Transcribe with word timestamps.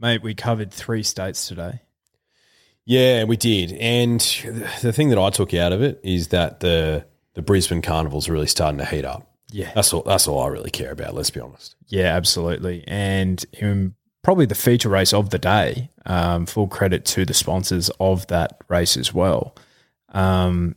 Mate, 0.00 0.22
we 0.22 0.34
covered 0.34 0.72
three 0.72 1.02
states 1.02 1.46
today. 1.46 1.80
Yeah, 2.86 3.24
we 3.24 3.36
did. 3.36 3.72
And 3.74 4.20
the 4.80 4.92
thing 4.92 5.10
that 5.10 5.18
I 5.18 5.30
took 5.30 5.52
out 5.54 5.72
of 5.72 5.82
it 5.82 6.00
is 6.02 6.28
that 6.28 6.60
the 6.60 7.04
the 7.34 7.42
Brisbane 7.42 7.82
Carnival's 7.82 8.28
really 8.28 8.46
starting 8.46 8.78
to 8.78 8.84
heat 8.84 9.04
up. 9.04 9.30
Yeah. 9.52 9.70
That's 9.74 9.92
all 9.92 10.02
that's 10.02 10.26
all 10.26 10.40
I 10.40 10.48
really 10.48 10.70
care 10.70 10.90
about, 10.90 11.14
let's 11.14 11.30
be 11.30 11.40
honest. 11.40 11.76
Yeah, 11.86 12.16
absolutely. 12.16 12.82
And 12.86 13.44
in 13.52 13.94
probably 14.22 14.46
the 14.46 14.54
feature 14.54 14.88
race 14.88 15.12
of 15.12 15.30
the 15.30 15.38
day, 15.38 15.90
um, 16.06 16.46
full 16.46 16.66
credit 16.66 17.04
to 17.06 17.24
the 17.24 17.34
sponsors 17.34 17.90
of 18.00 18.26
that 18.28 18.60
race 18.68 18.96
as 18.96 19.12
well. 19.12 19.54
Um, 20.08 20.76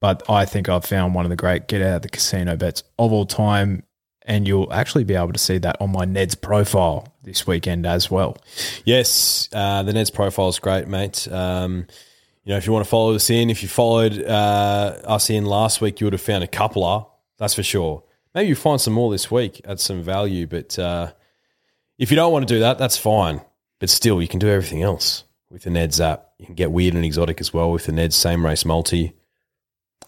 but 0.00 0.28
I 0.28 0.44
think 0.44 0.68
I've 0.68 0.84
found 0.84 1.14
one 1.14 1.24
of 1.24 1.30
the 1.30 1.36
great 1.36 1.68
get 1.68 1.82
out 1.82 1.96
of 1.96 2.02
the 2.02 2.08
casino 2.08 2.56
bets 2.56 2.82
of 2.98 3.12
all 3.12 3.26
time. 3.26 3.82
And 4.28 4.48
you'll 4.48 4.72
actually 4.72 5.04
be 5.04 5.14
able 5.14 5.32
to 5.32 5.38
see 5.38 5.58
that 5.58 5.80
on 5.80 5.92
my 5.92 6.04
Ned's 6.04 6.34
profile 6.34 7.14
this 7.22 7.46
weekend 7.46 7.86
as 7.86 8.10
well. 8.10 8.36
Yes, 8.84 9.48
uh, 9.52 9.84
the 9.84 9.92
Neds 9.92 10.12
profile 10.12 10.48
is 10.48 10.58
great, 10.58 10.88
mate. 10.88 11.28
Um, 11.30 11.86
you 12.44 12.50
know, 12.50 12.56
if 12.56 12.66
you 12.66 12.72
want 12.72 12.84
to 12.84 12.90
follow 12.90 13.14
us 13.14 13.30
in, 13.30 13.50
if 13.50 13.62
you 13.62 13.68
followed 13.68 14.20
uh, 14.20 14.98
us 15.04 15.30
in 15.30 15.46
last 15.46 15.80
week, 15.80 16.00
you 16.00 16.06
would 16.06 16.12
have 16.12 16.20
found 16.20 16.42
a 16.42 16.48
coupler, 16.48 17.04
that's 17.38 17.54
for 17.54 17.62
sure. 17.62 18.02
Maybe 18.34 18.48
you 18.48 18.56
find 18.56 18.80
some 18.80 18.94
more 18.94 19.12
this 19.12 19.30
week 19.30 19.60
at 19.64 19.78
some 19.78 20.02
value, 20.02 20.46
but 20.48 20.76
uh, 20.76 21.12
if 21.98 22.10
you 22.10 22.16
don't 22.16 22.32
want 22.32 22.46
to 22.46 22.54
do 22.54 22.60
that, 22.60 22.78
that's 22.78 22.96
fine. 22.96 23.40
But 23.78 23.90
still, 23.90 24.20
you 24.20 24.28
can 24.28 24.40
do 24.40 24.48
everything 24.48 24.82
else 24.82 25.22
with 25.50 25.62
the 25.62 25.70
Neds 25.70 26.04
app. 26.04 26.32
You 26.38 26.46
can 26.46 26.54
get 26.54 26.72
weird 26.72 26.94
and 26.94 27.04
exotic 27.04 27.40
as 27.40 27.54
well 27.54 27.70
with 27.70 27.86
the 27.86 27.92
Neds 27.92 28.14
same 28.14 28.44
race 28.44 28.64
multi. 28.64 29.12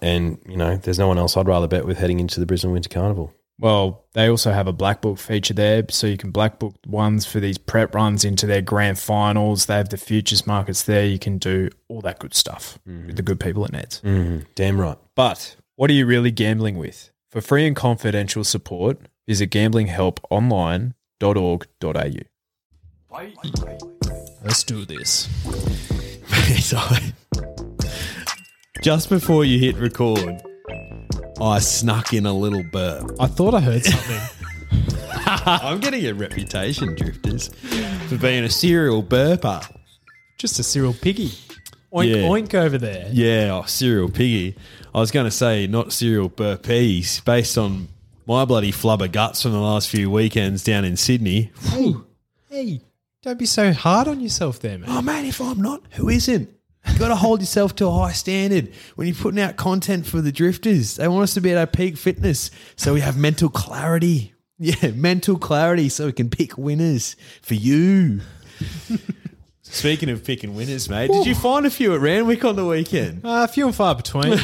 And, 0.01 0.39
you 0.49 0.57
know, 0.57 0.77
there's 0.77 0.99
no 0.99 1.09
one 1.09 1.19
else 1.19 1.37
I'd 1.37 1.49
rather 1.49 1.69
bet 1.69 1.87
with 1.87 1.99
heading 1.99 2.21
into 2.21 2.41
the 2.41 2.47
Brisbane 2.47 2.73
Winter 2.73 2.89
Carnival. 2.89 3.33
Well, 3.61 4.05
they 4.13 4.29
also 4.29 4.53
have 4.53 4.69
a 4.69 4.73
black 4.73 5.01
book 5.01 5.19
feature 5.19 5.53
there, 5.55 5.85
so 5.91 6.07
you 6.07 6.17
can 6.17 6.31
black 6.31 6.61
book 6.61 6.77
ones 6.87 7.27
for 7.27 7.41
these 7.41 7.59
prep 7.59 7.93
runs 7.95 8.25
into 8.25 8.47
their 8.47 8.63
grand 8.63 8.99
finals. 9.01 9.67
They 9.67 9.75
have 9.75 9.89
the 9.89 9.97
futures 9.97 10.47
markets 10.47 10.85
there. 10.85 11.05
You 11.05 11.19
can 11.19 11.39
do 11.39 11.69
all 11.89 12.01
that 12.03 12.21
good 12.21 12.35
stuff 12.35 12.79
with 12.87 13.17
the 13.17 13.23
good 13.23 13.41
people 13.41 13.65
at 13.65 13.73
Neds. 13.73 14.01
Mm, 14.03 14.45
damn 14.55 14.81
right. 14.81 14.97
But 15.17 15.57
what 15.75 15.91
are 15.91 15.95
you 15.95 16.07
really 16.07 16.31
gambling 16.31 16.79
with? 16.79 17.11
For 17.31 17.41
free 17.41 17.67
and 17.67 17.75
confidential 17.75 18.45
support, 18.45 19.01
visit 19.27 19.51
gamblinghelponline.org.au. 19.51 22.13
Let's 24.45 24.63
do 24.63 24.85
this. 24.85 25.29
Just 28.83 29.09
before 29.09 29.45
you 29.45 29.59
hit 29.59 29.75
record, 29.77 30.41
I 31.41 31.59
snuck 31.61 32.13
in 32.13 32.27
a 32.27 32.33
little 32.33 32.63
burp. 32.65 33.17
I 33.21 33.27
thought 33.27 33.55
I 33.55 33.61
heard 33.61 33.85
something. 33.85 34.21
I'm 35.27 35.81
getting 35.81 36.05
a 36.07 36.13
reputation, 36.15 36.95
drifters, 36.95 37.49
for 38.09 38.17
being 38.19 38.45
a 38.45 38.51
serial 38.51 39.03
burper. 39.03 39.65
Just 40.39 40.59
a 40.59 40.63
serial 40.63 40.95
piggy. 40.95 41.31
Oink 41.93 42.09
Yeah. 42.15 42.23
oink 42.29 42.55
over 42.55 42.79
there. 42.79 43.09
Yeah, 43.13 43.61
oh, 43.63 43.67
serial 43.67 44.09
piggy. 44.09 44.57
I 44.95 44.99
was 45.01 45.11
going 45.11 45.27
to 45.27 45.31
say 45.31 45.67
not 45.67 45.93
serial 45.93 46.29
burpees, 46.31 47.25
based 47.25 47.57
on 47.57 47.89
my 48.27 48.45
bloody 48.45 48.73
flubber 48.73 49.11
guts 49.11 49.43
from 49.43 49.53
the 49.53 49.61
last 49.61 49.89
few 49.89 50.11
weekends 50.11 50.65
down 50.65 50.85
in 50.85 50.97
Sydney. 50.97 51.51
Hey, 51.63 51.95
hey, 52.51 52.81
don't 53.23 53.39
be 53.39 53.47
so 53.47 53.73
hard 53.73 54.09
on 54.09 54.21
yourself 54.21 54.61
there, 54.61 54.79
man. 54.79 54.89
Oh 54.91 55.03
man, 55.03 55.25
if 55.25 55.41
I'm 55.41 55.61
not, 55.63 55.83
who 55.93 56.09
isn't? 56.09 56.51
You 56.93 56.99
got 56.99 57.09
to 57.09 57.17
hold 57.17 57.41
yourself 57.41 57.77
to 57.77 57.87
a 57.87 57.91
high 57.93 58.13
standard 58.13 58.73
when 58.97 59.07
you're 59.07 59.17
putting 59.17 59.41
out 59.41 59.57
content 59.57 60.05
for 60.07 60.21
the 60.21 60.33
drifters. 60.33 60.97
They 60.97 61.07
want 61.09 61.23
us 61.25 61.35
to 61.35 61.41
be 61.41 61.53
at 61.53 61.59
our 61.59 61.67
peak 61.67 61.97
fitness, 61.97 62.51
so 62.77 62.93
we 62.95 63.01
have 63.01 63.17
mental 63.17 63.49
clarity. 63.49 64.35
Yeah, 64.61 64.91
mental 64.91 65.39
clarity, 65.39 65.89
so 65.89 66.07
we 66.07 66.13
can 66.13 66.29
pick 66.31 66.59
winners 66.59 67.15
for 67.43 67.55
you. 67.55 68.23
Speaking 69.63 70.11
of 70.11 70.25
picking 70.25 70.57
winners, 70.57 70.89
mate, 70.89 71.13
did 71.13 71.27
you 71.29 71.37
find 71.37 71.65
a 71.65 71.71
few 71.71 71.95
at 71.95 72.01
Randwick 72.01 72.45
on 72.45 72.57
the 72.57 72.65
weekend? 72.65 73.21
Uh, 73.25 73.47
few 73.47 73.67
and 73.67 73.75
far 73.75 73.95
between. 73.95 74.37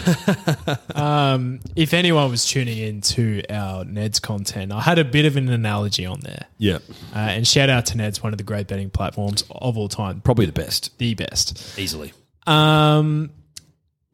um, 0.94 1.58
if 1.74 1.92
anyone 1.94 2.30
was 2.30 2.44
tuning 2.46 2.78
in 2.78 3.00
to 3.00 3.42
our 3.50 3.84
Ned's 3.84 4.20
content, 4.20 4.70
I 4.70 4.82
had 4.82 5.00
a 5.00 5.04
bit 5.04 5.24
of 5.24 5.36
an 5.36 5.48
analogy 5.48 6.06
on 6.06 6.20
there. 6.20 6.46
Yeah, 6.58 6.78
Uh, 7.12 7.18
and 7.18 7.44
shout 7.44 7.68
out 7.68 7.86
to 7.86 7.96
Ned's, 7.96 8.22
one 8.22 8.32
of 8.32 8.38
the 8.38 8.44
great 8.44 8.68
betting 8.68 8.90
platforms 8.90 9.42
of 9.50 9.76
all 9.76 9.88
time, 9.88 10.20
probably 10.20 10.46
the 10.46 10.52
best, 10.52 10.96
the 10.98 11.14
best. 11.14 11.76
easily. 11.76 12.12
Um, 12.46 13.30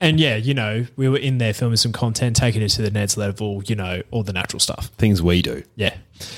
and 0.00 0.18
yeah, 0.18 0.36
you 0.36 0.54
know, 0.54 0.86
we 0.96 1.08
were 1.08 1.18
in 1.18 1.38
there 1.38 1.52
filming 1.52 1.76
some 1.76 1.92
content, 1.92 2.36
taking 2.36 2.62
it 2.62 2.70
to 2.70 2.82
the 2.82 2.90
next 2.90 3.16
level, 3.16 3.62
you 3.64 3.76
know, 3.76 4.02
all 4.10 4.22
the 4.22 4.32
natural 4.32 4.60
stuff. 4.60 4.86
Things 4.96 5.20
we 5.20 5.42
do. 5.42 5.62
Yeah. 5.76 5.94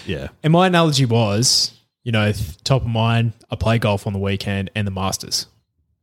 Yeah, 0.06 0.28
And 0.44 0.52
my 0.52 0.68
analogy 0.68 1.04
was, 1.04 1.72
you 2.04 2.12
know, 2.12 2.32
top 2.62 2.82
of 2.82 2.88
mind, 2.88 3.32
I 3.50 3.56
play 3.56 3.78
golf 3.78 4.06
on 4.06 4.12
the 4.12 4.18
weekend 4.18 4.70
and 4.74 4.86
the 4.86 4.92
Masters. 4.92 5.46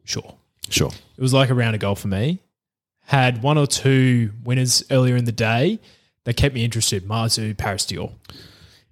Sure. 0.04 0.36
sure. 0.70 0.92
It 1.18 1.22
was 1.22 1.34
like 1.34 1.50
a 1.50 1.54
round 1.54 1.76
of 1.76 1.82
golf 1.82 2.02
for 2.02 2.08
me. 2.08 2.40
Had 3.06 3.42
one 3.42 3.58
or 3.58 3.68
two 3.68 4.32
winners 4.44 4.84
earlier 4.92 5.16
in 5.16 5.26
the 5.26 5.32
day 5.32 5.80
that 6.26 6.36
kept 6.36 6.54
me 6.56 6.64
interested. 6.64 7.08
Marzu, 7.08 7.58
Paris 7.58 7.86
Dior. 7.86 8.12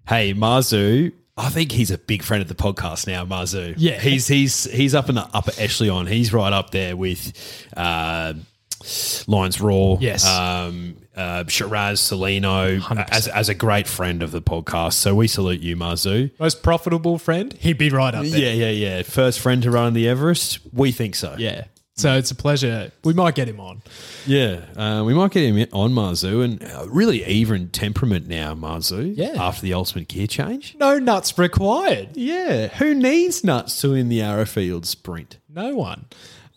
Hey, 0.07 0.33
Marzu. 0.33 1.11
I 1.37 1.49
think 1.49 1.71
he's 1.71 1.91
a 1.91 1.97
big 1.99 2.23
friend 2.23 2.41
of 2.41 2.47
the 2.47 2.55
podcast 2.55 3.05
now, 3.07 3.23
Marzu. 3.25 3.75
Yeah. 3.77 3.99
he's 3.99 4.27
he's 4.27 4.63
he's 4.71 4.95
up 4.95 5.07
in 5.09 5.15
the 5.15 5.27
upper 5.33 5.51
echelon. 5.57 6.07
He's 6.07 6.33
right 6.33 6.51
up 6.51 6.71
there 6.71 6.97
with 6.97 7.31
uh, 7.77 8.33
Lions 9.27 9.61
Raw. 9.61 9.97
Yes. 9.99 10.25
um, 10.25 10.97
uh, 11.15 11.43
Shiraz 11.47 11.99
Salino 11.99 12.79
100%. 12.79 13.07
as 13.11 13.27
as 13.27 13.49
a 13.49 13.53
great 13.53 13.87
friend 13.87 14.23
of 14.23 14.31
the 14.31 14.41
podcast. 14.41 14.93
So 14.93 15.15
we 15.15 15.27
salute 15.27 15.61
you, 15.61 15.75
Marzu. 15.75 16.31
Most 16.39 16.63
profitable 16.63 17.17
friend? 17.17 17.53
He'd 17.59 17.77
be 17.77 17.89
right 17.89 18.13
up 18.13 18.25
there. 18.25 18.39
Yeah, 18.39 18.51
yeah, 18.51 18.69
yeah. 18.69 19.01
First 19.03 19.39
friend 19.39 19.61
to 19.63 19.71
run 19.71 19.93
the 19.93 20.07
Everest. 20.07 20.59
We 20.73 20.91
think 20.91 21.15
so. 21.15 21.35
Yeah. 21.37 21.65
So 21.97 22.15
it's 22.15 22.29
a 22.29 22.35
pleasure. 22.35 22.91
We 23.03 23.13
might 23.13 23.33
get 23.33 23.47
him 23.49 23.59
on. 23.59 23.81
Yeah, 24.27 24.61
uh, 24.75 25.03
we 25.03 25.15
might 25.15 25.31
get 25.31 25.43
him 25.43 25.67
on 25.73 25.91
Marzu 25.93 26.43
and 26.45 26.63
uh, 26.63 26.85
really 26.87 27.25
even 27.25 27.69
temperament 27.69 28.27
now, 28.27 28.53
Marzu. 28.53 29.13
Yeah. 29.17 29.33
after 29.37 29.63
the 29.63 29.73
ultimate 29.73 30.07
gear 30.07 30.27
change. 30.27 30.75
No 30.79 30.99
nuts 30.99 31.35
required. 31.39 32.09
Yeah, 32.15 32.67
who 32.67 32.93
needs 32.93 33.43
nuts 33.43 33.81
to 33.81 33.91
win 33.93 34.09
the 34.09 34.21
Arrowfield 34.21 34.85
sprint? 34.85 35.39
No 35.49 35.73
one. 35.75 36.05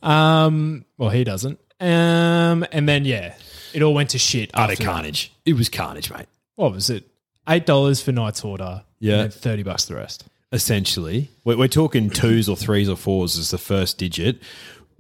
Um, 0.03 0.84
well, 0.99 1.09
he 1.11 1.25
doesn't. 1.25 1.59
Um, 1.81 2.67
and 2.71 2.87
then 2.87 3.07
yeah, 3.07 3.34
it 3.72 3.81
all 3.83 3.95
went 3.95 4.11
to 4.11 4.19
shit. 4.19 4.51
Utter 4.53 4.72
after 4.72 4.84
that. 4.84 4.91
carnage. 4.91 5.33
It 5.47 5.55
was 5.55 5.71
carnage, 5.71 6.11
mate. 6.12 6.27
What 6.57 6.72
was 6.72 6.91
it? 6.91 7.05
Eight 7.49 7.65
dollars 7.65 8.03
for 8.03 8.12
Knight's 8.12 8.45
Order. 8.45 8.83
Yeah. 8.99 9.22
and 9.22 9.33
thirty 9.33 9.62
bucks 9.62 9.87
the 9.87 9.95
rest. 9.95 10.25
Essentially, 10.53 11.31
we're, 11.45 11.57
we're 11.57 11.69
talking 11.69 12.11
twos 12.11 12.47
or 12.49 12.57
threes 12.57 12.89
or 12.91 12.97
fours 12.97 13.39
as 13.39 13.51
the 13.51 13.57
first 13.59 13.97
digit, 13.97 14.43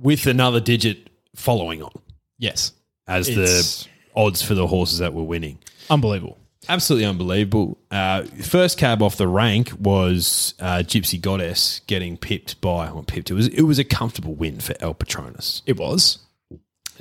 with 0.00 0.26
another 0.26 0.60
digit 0.60 1.10
following 1.36 1.82
on 1.82 1.92
Yes, 2.38 2.72
as 3.06 3.28
It's- 3.28 3.84
the 3.84 3.88
odds 4.16 4.42
for 4.42 4.54
the 4.54 4.66
horses 4.66 4.98
that 4.98 5.12
were 5.14 5.22
winning. 5.22 5.58
unbelievable. 5.88 6.36
Absolutely 6.68 7.06
unbelievable. 7.06 7.78
Uh, 7.90 8.22
first 8.42 8.76
cab 8.78 9.02
off 9.02 9.16
the 9.16 9.26
rank 9.26 9.72
was 9.78 10.54
uh, 10.60 10.78
Gypsy 10.78 11.20
Goddess 11.20 11.80
getting 11.86 12.16
pipped 12.16 12.60
by, 12.60 12.90
well, 12.92 13.02
pipped. 13.02 13.30
It 13.30 13.34
was 13.34 13.48
it 13.48 13.62
was 13.62 13.78
a 13.78 13.84
comfortable 13.84 14.34
win 14.34 14.60
for 14.60 14.74
El 14.80 14.94
Patronus. 14.94 15.62
It 15.66 15.78
was 15.78 16.18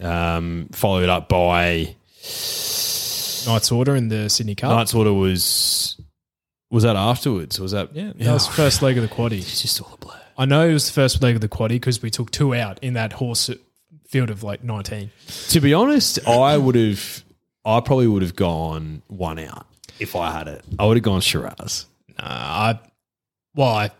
Um, 0.01 0.69
followed 0.71 1.09
up 1.09 1.27
by 1.29 1.95
Knight's 3.45 3.71
order 3.71 3.95
in 3.95 4.07
the 4.09 4.29
Sydney 4.29 4.55
Cup. 4.55 4.71
Knight's 4.71 4.93
Order 4.93 5.13
was 5.13 5.97
was 6.71 6.83
that 6.83 6.95
afterwards? 6.95 7.59
Was 7.59 7.71
that 7.73 7.95
yeah, 7.95 8.11
that 8.15 8.33
was 8.33 8.47
the 8.47 8.53
first 8.53 8.81
leg 8.81 8.97
of 8.97 9.03
the 9.07 9.13
quaddy. 9.13 9.39
It's 9.39 9.61
just 9.61 9.81
all 9.81 9.91
a 9.93 9.97
blur. 9.97 10.13
I 10.39 10.45
know 10.45 10.67
it 10.67 10.71
was 10.71 10.87
the 10.87 10.93
first 10.93 11.21
leg 11.21 11.35
of 11.35 11.41
the 11.41 11.49
quaddy 11.49 11.71
because 11.71 12.01
we 12.01 12.09
took 12.09 12.31
two 12.31 12.55
out 12.55 12.79
in 12.81 12.93
that 12.93 13.11
horse 13.13 13.49
field 14.07 14.29
of 14.29 14.41
like 14.41 14.63
nineteen. 14.63 15.11
To 15.49 15.59
be 15.59 15.73
honest, 15.73 16.25
I 16.25 16.57
would 16.57 16.75
have, 16.75 17.23
I 17.65 17.81
probably 17.81 18.07
would 18.07 18.21
have 18.21 18.37
gone 18.37 19.01
one 19.07 19.37
out 19.37 19.67
if 19.99 20.15
I 20.15 20.31
had 20.31 20.47
it. 20.47 20.63
I 20.79 20.85
would 20.85 20.95
have 20.95 21.03
gone 21.03 21.19
Shiraz. 21.19 21.85
Nah, 22.17 22.23
I 22.25 22.79
well, 23.53 23.67
I 23.67 23.91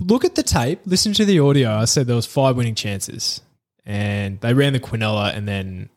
look 0.00 0.24
at 0.24 0.34
the 0.34 0.42
tape, 0.42 0.80
listen 0.86 1.12
to 1.12 1.24
the 1.24 1.38
audio. 1.38 1.70
I 1.70 1.84
said 1.84 2.08
there 2.08 2.16
was 2.16 2.26
five 2.26 2.56
winning 2.56 2.74
chances, 2.74 3.40
and 3.86 4.40
they 4.40 4.54
ran 4.54 4.72
the 4.72 4.80
Quinella, 4.80 5.36
and 5.36 5.46
then 5.46 5.88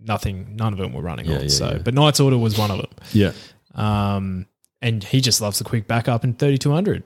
nothing. 0.00 0.56
None 0.56 0.72
of 0.72 0.80
them 0.80 0.92
were 0.92 1.02
running 1.02 1.30
on. 1.30 1.42
yeah, 1.42 1.48
so, 1.48 1.70
yeah. 1.70 1.78
but 1.78 1.94
Knight's 1.94 2.18
Order 2.18 2.38
was 2.38 2.58
one 2.58 2.72
of 2.72 2.78
them. 2.78 2.90
Yeah, 3.12 3.32
Um, 3.76 4.46
and 4.82 5.04
he 5.04 5.20
just 5.20 5.40
loves 5.40 5.58
the 5.58 5.64
quick 5.64 5.86
backup 5.86 6.24
in 6.24 6.34
thirty 6.34 6.58
two 6.58 6.72
hundred. 6.72 7.04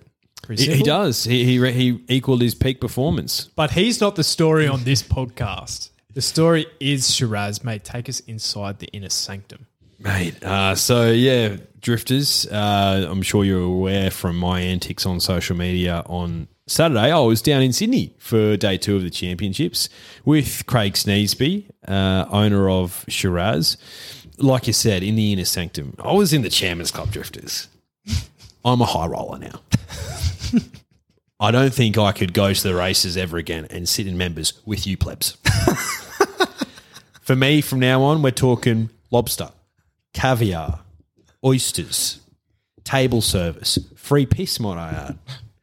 He, 0.49 0.76
he 0.76 0.82
does. 0.82 1.25
He, 1.25 1.44
he 1.44 1.58
re- 1.58 1.73
he 1.73 2.02
equaled 2.08 2.40
his 2.40 2.55
peak 2.55 2.81
performance. 2.81 3.49
But 3.55 3.73
he's 3.73 4.00
not 4.00 4.17
the 4.17 4.25
story 4.25 4.67
on 4.67 4.85
this 4.85 5.02
podcast. 5.02 5.90
The 6.14 6.23
story 6.23 6.67
is 6.81 7.14
Shiraz, 7.14 7.62
mate. 7.62 7.85
Take 7.85 8.08
us 8.08 8.20
inside 8.20 8.79
the 8.79 8.88
inner 8.88 9.11
sanctum. 9.11 9.67
Mate, 9.99 10.43
uh, 10.44 10.75
so 10.75 11.11
yeah, 11.11 11.56
drifters. 11.81 12.46
Uh, 12.46 13.06
I'm 13.11 13.23
sure 13.23 13.44
you're 13.44 13.61
aware 13.61 14.11
from 14.11 14.37
my 14.37 14.61
antics 14.61 15.05
on 15.05 15.20
social 15.20 15.56
media 15.56 16.02
on 16.06 16.49
Saturday. 16.67 17.11
I 17.11 17.19
was 17.19 17.43
down 17.43 17.62
in 17.62 17.73
Sydney 17.73 18.14
for 18.19 18.56
day 18.56 18.79
two 18.79 18.96
of 18.96 19.02
the 19.02 19.11
championships 19.11 19.88
with 20.25 20.64
Craig 20.67 20.94
Sneesby, 20.94 21.64
uh, 21.87 22.26
owner 22.31 22.70
of 22.70 23.05
Shiraz. 23.08 23.76
Like 24.38 24.69
you 24.69 24.73
said, 24.73 25.02
in 25.02 25.17
the 25.17 25.32
inner 25.32 25.44
sanctum, 25.44 25.94
I 25.99 26.12
was 26.12 26.32
in 26.32 26.43
the 26.43 26.50
Chairman's 26.50 26.93
Club 26.93 27.11
drifters. 27.11 27.67
I'm 28.69 28.81
a 28.81 28.87
high 28.87 29.06
roller 29.06 29.38
now. 29.38 29.61
I 31.41 31.50
don't 31.50 31.73
think 31.73 31.97
I 31.97 32.12
could 32.12 32.35
go 32.35 32.53
to 32.53 32.62
the 32.62 32.75
races 32.75 33.17
ever 33.17 33.38
again 33.38 33.67
and 33.70 33.88
sit 33.88 34.06
in 34.06 34.19
members 34.19 34.53
with 34.67 34.87
you 34.87 34.97
plebs. 34.97 35.37
For 37.23 37.37
me, 37.37 37.61
from 37.61 37.81
now 37.81 38.03
on, 38.03 38.23
we're 38.23 38.31
talking 38.31 38.91
lobster, 39.11 39.50
caviar, 40.15 40.81
oysters, 41.44 42.20
table 42.85 43.20
service, 43.20 43.79
free 43.97 44.26
piss, 44.26 44.59
might 44.59 44.79
I 44.79 44.91
add. 44.91 45.19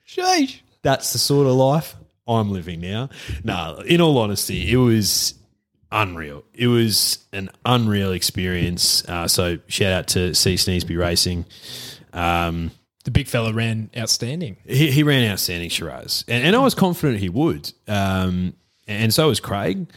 Sheesh. 0.07 0.61
That's 0.81 1.11
the 1.11 1.19
sort 1.19 1.47
of 1.47 1.53
life 1.53 1.95
I'm 2.27 2.51
living 2.51 2.81
now. 2.81 3.09
No, 3.43 3.81
in 3.85 3.99
all 3.99 4.17
honesty, 4.17 4.71
it 4.71 4.77
was 4.77 5.33
unreal. 5.91 6.43
It 6.53 6.67
was 6.67 7.25
an 7.33 7.49
unreal 7.65 8.11
experience. 8.11 9.03
Uh, 9.07 9.27
so 9.27 9.57
shout 9.67 9.91
out 9.91 10.07
to 10.09 10.33
C 10.35 10.55
Sneesby 10.55 10.97
Racing. 10.97 11.45
Um, 12.13 12.71
The 13.05 13.11
big 13.11 13.27
fella 13.27 13.53
ran 13.53 13.89
outstanding. 13.95 14.57
he, 14.67 14.91
he 14.91 15.03
ran 15.03 15.31
outstanding 15.31 15.69
Shiraz, 15.69 16.25
and, 16.27 16.43
and 16.43 16.55
I 16.55 16.59
was 16.59 16.75
confident 16.75 17.19
he 17.19 17.29
would. 17.29 17.71
Um, 17.87 18.53
and 18.87 19.11
so 19.13 19.27
was 19.29 19.39
Craig. 19.39 19.87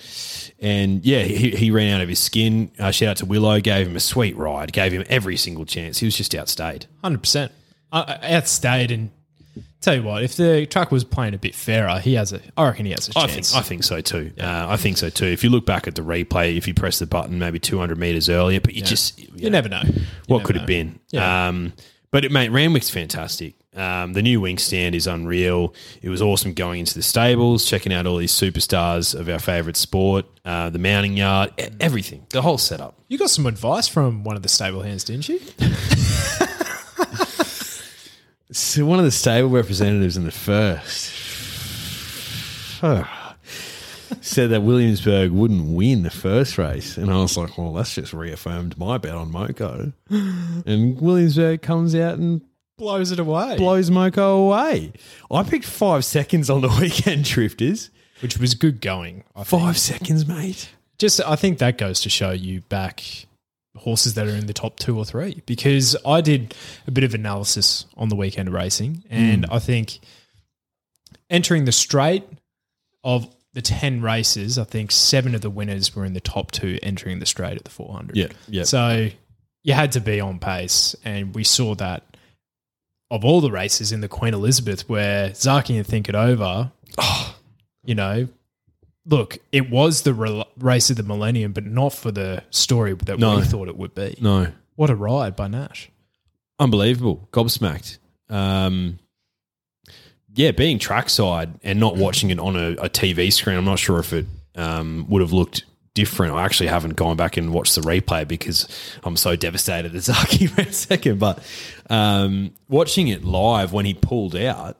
And 0.60 1.04
yeah, 1.04 1.22
he, 1.22 1.50
he 1.50 1.70
ran 1.70 1.94
out 1.94 2.00
of 2.00 2.08
his 2.08 2.18
skin. 2.18 2.70
Uh, 2.78 2.90
shout 2.90 3.08
out 3.10 3.16
to 3.18 3.26
Willow, 3.26 3.60
gave 3.60 3.86
him 3.86 3.96
a 3.96 4.00
sweet 4.00 4.36
ride, 4.36 4.72
gave 4.72 4.92
him 4.92 5.04
every 5.08 5.36
single 5.36 5.64
chance. 5.66 5.98
He 5.98 6.06
was 6.06 6.16
just 6.16 6.34
outstayed. 6.34 6.86
Hundred 7.02 7.20
percent. 7.22 7.52
Uh, 7.92 8.16
outstayed 8.22 8.90
and 8.90 9.10
tell 9.80 9.94
you 9.94 10.02
what, 10.02 10.22
if 10.22 10.36
the 10.36 10.66
truck 10.66 10.90
was 10.90 11.04
playing 11.04 11.34
a 11.34 11.38
bit 11.38 11.54
fairer, 11.54 11.98
he 12.00 12.14
has 12.14 12.32
a. 12.32 12.40
I 12.56 12.66
reckon 12.66 12.86
he 12.86 12.92
has 12.92 13.08
a 13.08 13.18
I 13.18 13.26
chance. 13.26 13.52
think 13.52 13.62
I 13.64 13.66
think 13.66 13.84
so 13.84 14.00
too. 14.00 14.32
Uh, 14.40 14.66
I 14.68 14.76
think 14.76 14.96
so 14.98 15.08
too. 15.10 15.26
If 15.26 15.44
you 15.44 15.50
look 15.50 15.64
back 15.66 15.86
at 15.86 15.94
the 15.94 16.02
replay, 16.02 16.56
if 16.56 16.66
you 16.68 16.74
press 16.74 16.98
the 16.98 17.06
button 17.06 17.38
maybe 17.38 17.58
200 17.58 17.98
meters 17.98 18.28
earlier, 18.28 18.60
but 18.60 18.74
you 18.74 18.82
just 18.82 19.18
you 19.38 19.48
never 19.50 19.68
know. 19.68 19.82
You 19.84 20.02
what 20.26 20.38
never 20.38 20.46
could 20.46 20.56
know. 20.56 20.60
have 20.60 20.66
been. 20.66 20.98
Yeah. 21.10 21.48
Um, 21.48 21.72
but 22.10 22.24
it, 22.24 22.32
mate, 22.32 22.50
Randwick's 22.50 22.90
fantastic. 22.90 23.54
Um, 23.74 24.12
the 24.14 24.22
new 24.22 24.40
wing 24.40 24.58
stand 24.58 24.94
is 24.94 25.06
unreal. 25.06 25.74
It 26.02 26.08
was 26.08 26.20
awesome 26.20 26.52
going 26.54 26.80
into 26.80 26.94
the 26.94 27.02
stables, 27.02 27.64
checking 27.64 27.92
out 27.92 28.06
all 28.06 28.16
these 28.16 28.32
superstars 28.32 29.14
of 29.18 29.28
our 29.28 29.38
favourite 29.38 29.76
sport, 29.76 30.26
uh, 30.44 30.70
the 30.70 30.78
mounting 30.78 31.16
yard, 31.16 31.52
e- 31.60 31.68
everything, 31.80 32.26
the 32.30 32.42
whole 32.42 32.58
setup. 32.58 32.98
You 33.08 33.18
got 33.18 33.30
some 33.30 33.46
advice 33.46 33.86
from 33.86 34.24
one 34.24 34.36
of 34.36 34.42
the 34.42 34.48
stable 34.48 34.82
hands, 34.82 35.04
didn't 35.04 35.28
you? 35.28 35.40
So 38.50 38.86
one 38.86 38.98
of 38.98 39.04
the 39.04 39.10
stable 39.10 39.50
representatives 39.50 40.16
in 40.16 40.24
the 40.24 40.30
first 40.30 41.12
said 44.20 44.50
that 44.50 44.62
Williamsburg 44.62 45.30
wouldn't 45.30 45.74
win 45.76 46.02
the 46.02 46.10
first 46.10 46.58
race, 46.58 46.96
and 46.96 47.10
I 47.10 47.18
was 47.18 47.36
like, 47.36 47.56
"Well, 47.58 47.72
that's 47.72 47.94
just 47.94 48.12
reaffirmed 48.12 48.78
my 48.78 48.98
bet 48.98 49.14
on 49.14 49.30
Moco." 49.30 49.92
And 50.10 51.00
Williamsburg 51.00 51.62
comes 51.62 51.94
out 51.94 52.18
and 52.18 52.42
Blows 52.78 53.10
it 53.10 53.18
away. 53.18 53.56
blows 53.56 53.90
Moco 53.90 54.36
away. 54.44 54.92
I 55.30 55.42
picked 55.42 55.64
five 55.64 56.04
seconds 56.04 56.48
on 56.48 56.60
the 56.60 56.68
weekend 56.80 57.24
drifters. 57.24 57.90
which 58.20 58.38
was 58.38 58.54
good 58.54 58.80
going. 58.80 59.24
I 59.34 59.42
think. 59.42 59.62
Five 59.62 59.78
seconds, 59.78 60.26
mate. 60.26 60.70
Just, 60.96 61.20
I 61.20 61.36
think 61.36 61.58
that 61.58 61.76
goes 61.76 62.00
to 62.02 62.08
show 62.08 62.30
you 62.30 62.60
back 62.62 63.02
horses 63.76 64.14
that 64.14 64.26
are 64.26 64.34
in 64.34 64.46
the 64.46 64.52
top 64.52 64.78
two 64.78 64.96
or 64.96 65.04
three 65.04 65.42
because 65.46 65.96
I 66.04 66.20
did 66.20 66.54
a 66.86 66.90
bit 66.90 67.04
of 67.04 67.14
analysis 67.14 67.86
on 67.96 68.08
the 68.08 68.16
weekend 68.16 68.52
racing, 68.52 69.04
and 69.10 69.44
hmm. 69.44 69.52
I 69.52 69.58
think 69.58 70.00
entering 71.30 71.64
the 71.64 71.72
straight 71.72 72.24
of 73.04 73.28
the 73.58 73.62
10 73.62 74.02
races, 74.02 74.56
I 74.56 74.62
think 74.62 74.92
seven 74.92 75.34
of 75.34 75.40
the 75.40 75.50
winners 75.50 75.96
were 75.96 76.04
in 76.04 76.12
the 76.12 76.20
top 76.20 76.52
two 76.52 76.78
entering 76.80 77.18
the 77.18 77.26
straight 77.26 77.56
at 77.56 77.64
the 77.64 77.70
400. 77.70 78.16
Yeah, 78.16 78.28
yeah. 78.46 78.62
So 78.62 79.08
you 79.64 79.72
had 79.74 79.90
to 79.92 80.00
be 80.00 80.20
on 80.20 80.38
pace, 80.38 80.94
and 81.04 81.34
we 81.34 81.42
saw 81.42 81.74
that 81.74 82.04
of 83.10 83.24
all 83.24 83.40
the 83.40 83.50
races 83.50 83.90
in 83.90 84.00
the 84.00 84.06
Queen 84.06 84.32
Elizabeth 84.32 84.88
where 84.88 85.34
Zaki 85.34 85.76
and 85.76 85.84
Think 85.84 86.08
It 86.08 86.14
Over, 86.14 86.70
you 87.84 87.96
know, 87.96 88.28
look, 89.04 89.38
it 89.50 89.68
was 89.70 90.02
the 90.02 90.14
re- 90.14 90.44
race 90.58 90.88
of 90.90 90.96
the 90.96 91.02
millennium, 91.02 91.52
but 91.52 91.64
not 91.66 91.92
for 91.92 92.12
the 92.12 92.44
story 92.50 92.92
that 92.94 93.18
No. 93.18 93.38
we 93.38 93.42
thought 93.42 93.66
it 93.66 93.76
would 93.76 93.92
be. 93.94 94.16
No, 94.20 94.52
What 94.76 94.88
a 94.88 94.94
ride 94.94 95.34
by 95.34 95.48
Nash. 95.48 95.90
unbelievable, 96.60 97.28
gobsmacked. 97.32 97.98
Um, 98.30 99.00
yeah, 100.34 100.50
being 100.52 100.78
trackside 100.78 101.50
and 101.62 101.80
not 101.80 101.96
watching 101.96 102.30
it 102.30 102.38
on 102.38 102.56
a, 102.56 102.72
a 102.72 102.88
TV 102.88 103.32
screen, 103.32 103.56
I'm 103.56 103.64
not 103.64 103.78
sure 103.78 103.98
if 103.98 104.12
it 104.12 104.26
um, 104.54 105.06
would 105.08 105.22
have 105.22 105.32
looked 105.32 105.64
different. 105.94 106.34
I 106.34 106.44
actually 106.44 106.68
haven't 106.68 106.94
gone 106.94 107.16
back 107.16 107.36
and 107.36 107.52
watched 107.52 107.74
the 107.74 107.80
replay 107.80 108.26
because 108.26 108.68
I'm 109.02 109.16
so 109.16 109.34
devastated 109.34 109.92
that 109.92 110.00
Zaki 110.02 110.46
ran 110.48 110.72
second. 110.72 111.18
But 111.18 111.42
um, 111.90 112.52
watching 112.68 113.08
it 113.08 113.24
live 113.24 113.72
when 113.72 113.84
he 113.84 113.94
pulled 113.94 114.36
out, 114.36 114.76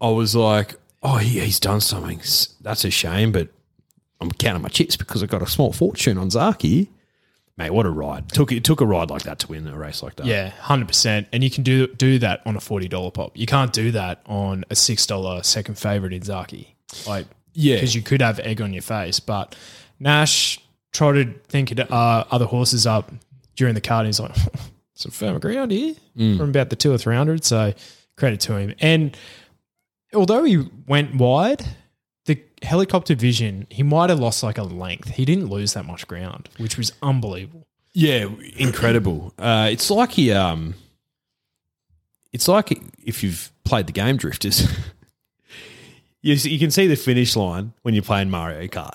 I 0.00 0.10
was 0.10 0.36
like, 0.36 0.74
oh, 1.02 1.16
he, 1.16 1.40
he's 1.40 1.60
done 1.60 1.80
something. 1.80 2.20
That's 2.60 2.84
a 2.84 2.90
shame, 2.90 3.32
but 3.32 3.48
I'm 4.20 4.30
counting 4.32 4.62
my 4.62 4.68
chips 4.68 4.96
because 4.96 5.22
I 5.22 5.26
got 5.26 5.42
a 5.42 5.46
small 5.46 5.72
fortune 5.72 6.18
on 6.18 6.30
Zaki. 6.30 6.90
Mate, 7.58 7.70
what 7.72 7.86
a 7.86 7.90
ride! 7.90 8.28
Took 8.30 8.52
it 8.52 8.62
took 8.62 8.80
a 8.80 8.86
ride 8.86 9.10
like 9.10 9.24
that 9.24 9.40
to 9.40 9.48
win 9.48 9.66
a 9.66 9.76
race 9.76 10.00
like 10.02 10.14
that. 10.16 10.26
Yeah, 10.26 10.50
hundred 10.50 10.86
percent. 10.88 11.26
And 11.32 11.42
you 11.42 11.50
can 11.50 11.64
do 11.64 11.88
do 11.88 12.18
that 12.20 12.40
on 12.46 12.56
a 12.56 12.60
forty 12.60 12.86
dollar 12.86 13.10
pop. 13.10 13.32
You 13.36 13.46
can't 13.46 13.72
do 13.72 13.90
that 13.90 14.22
on 14.26 14.64
a 14.70 14.76
six 14.76 15.06
dollar 15.06 15.42
second 15.42 15.76
favorite 15.76 16.12
in 16.12 16.22
Zaki. 16.22 16.76
Like, 17.06 17.26
Yeah. 17.54 17.74
because 17.76 17.94
you 17.96 18.02
could 18.02 18.22
have 18.22 18.38
egg 18.38 18.60
on 18.62 18.72
your 18.72 18.82
face. 18.82 19.18
But 19.18 19.56
Nash 19.98 20.60
trotted 20.92 21.44
thinking 21.48 21.80
uh, 21.80 22.24
other 22.30 22.46
horses 22.46 22.86
up 22.86 23.10
during 23.56 23.74
the 23.74 23.80
card. 23.80 24.06
And 24.06 24.08
he's 24.08 24.20
like, 24.20 24.36
some 24.94 25.10
firm 25.10 25.38
ground 25.40 25.72
here 25.72 25.94
from 26.16 26.50
about 26.50 26.70
the 26.70 26.76
two 26.76 26.92
or 26.92 26.98
three 26.98 27.16
hundred. 27.16 27.44
So 27.44 27.74
credit 28.16 28.38
to 28.42 28.56
him. 28.56 28.74
And 28.78 29.16
although 30.14 30.44
he 30.44 30.64
went 30.86 31.16
wide, 31.16 31.66
the 32.28 32.40
helicopter 32.62 33.16
vision, 33.16 33.66
he 33.70 33.82
might 33.82 34.10
have 34.10 34.20
lost 34.20 34.42
like 34.44 34.58
a 34.58 34.62
length. 34.62 35.08
He 35.10 35.24
didn't 35.24 35.48
lose 35.48 35.72
that 35.74 35.84
much 35.84 36.06
ground, 36.06 36.48
which 36.58 36.78
was 36.78 36.92
unbelievable. 37.02 37.66
Yeah, 37.92 38.28
incredible. 38.56 39.34
Uh, 39.38 39.68
it's 39.72 39.90
like 39.90 40.12
he, 40.12 40.30
um, 40.30 40.74
it's 42.32 42.46
like 42.46 42.80
if 43.04 43.24
you've 43.24 43.50
played 43.64 43.88
the 43.88 43.92
game 43.92 44.16
Drifters, 44.16 44.68
you, 46.22 46.36
see- 46.36 46.50
you 46.50 46.58
can 46.58 46.70
see 46.70 46.86
the 46.86 46.94
finish 46.94 47.34
line 47.34 47.72
when 47.82 47.94
you're 47.94 48.04
playing 48.04 48.30
Mario 48.30 48.66
Kart. 48.68 48.94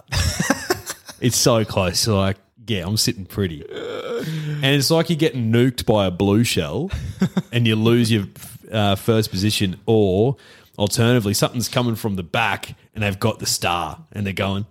it's 1.20 1.36
so 1.36 1.66
close. 1.66 2.08
You're 2.08 2.16
like, 2.16 2.38
yeah, 2.66 2.86
I'm 2.86 2.96
sitting 2.96 3.26
pretty. 3.26 3.66
And 3.70 4.66
it's 4.66 4.90
like 4.90 5.10
you're 5.10 5.18
getting 5.18 5.52
nuked 5.52 5.86
by 5.86 6.06
a 6.06 6.12
blue 6.12 6.46
shell 6.46 6.90
and 7.52 7.68
you 7.68 7.76
lose 7.76 8.10
your 8.10 8.26
uh, 8.72 8.96
first 8.96 9.32
position, 9.32 9.80
or 9.86 10.38
alternatively, 10.78 11.34
something's 11.34 11.68
coming 11.68 11.96
from 11.96 12.16
the 12.16 12.24
back 12.24 12.76
and 12.94 13.04
they've 13.04 13.20
got 13.20 13.40
the 13.40 13.46
star 13.46 14.06
and 14.12 14.26
they're 14.26 14.34
going. 14.34 14.66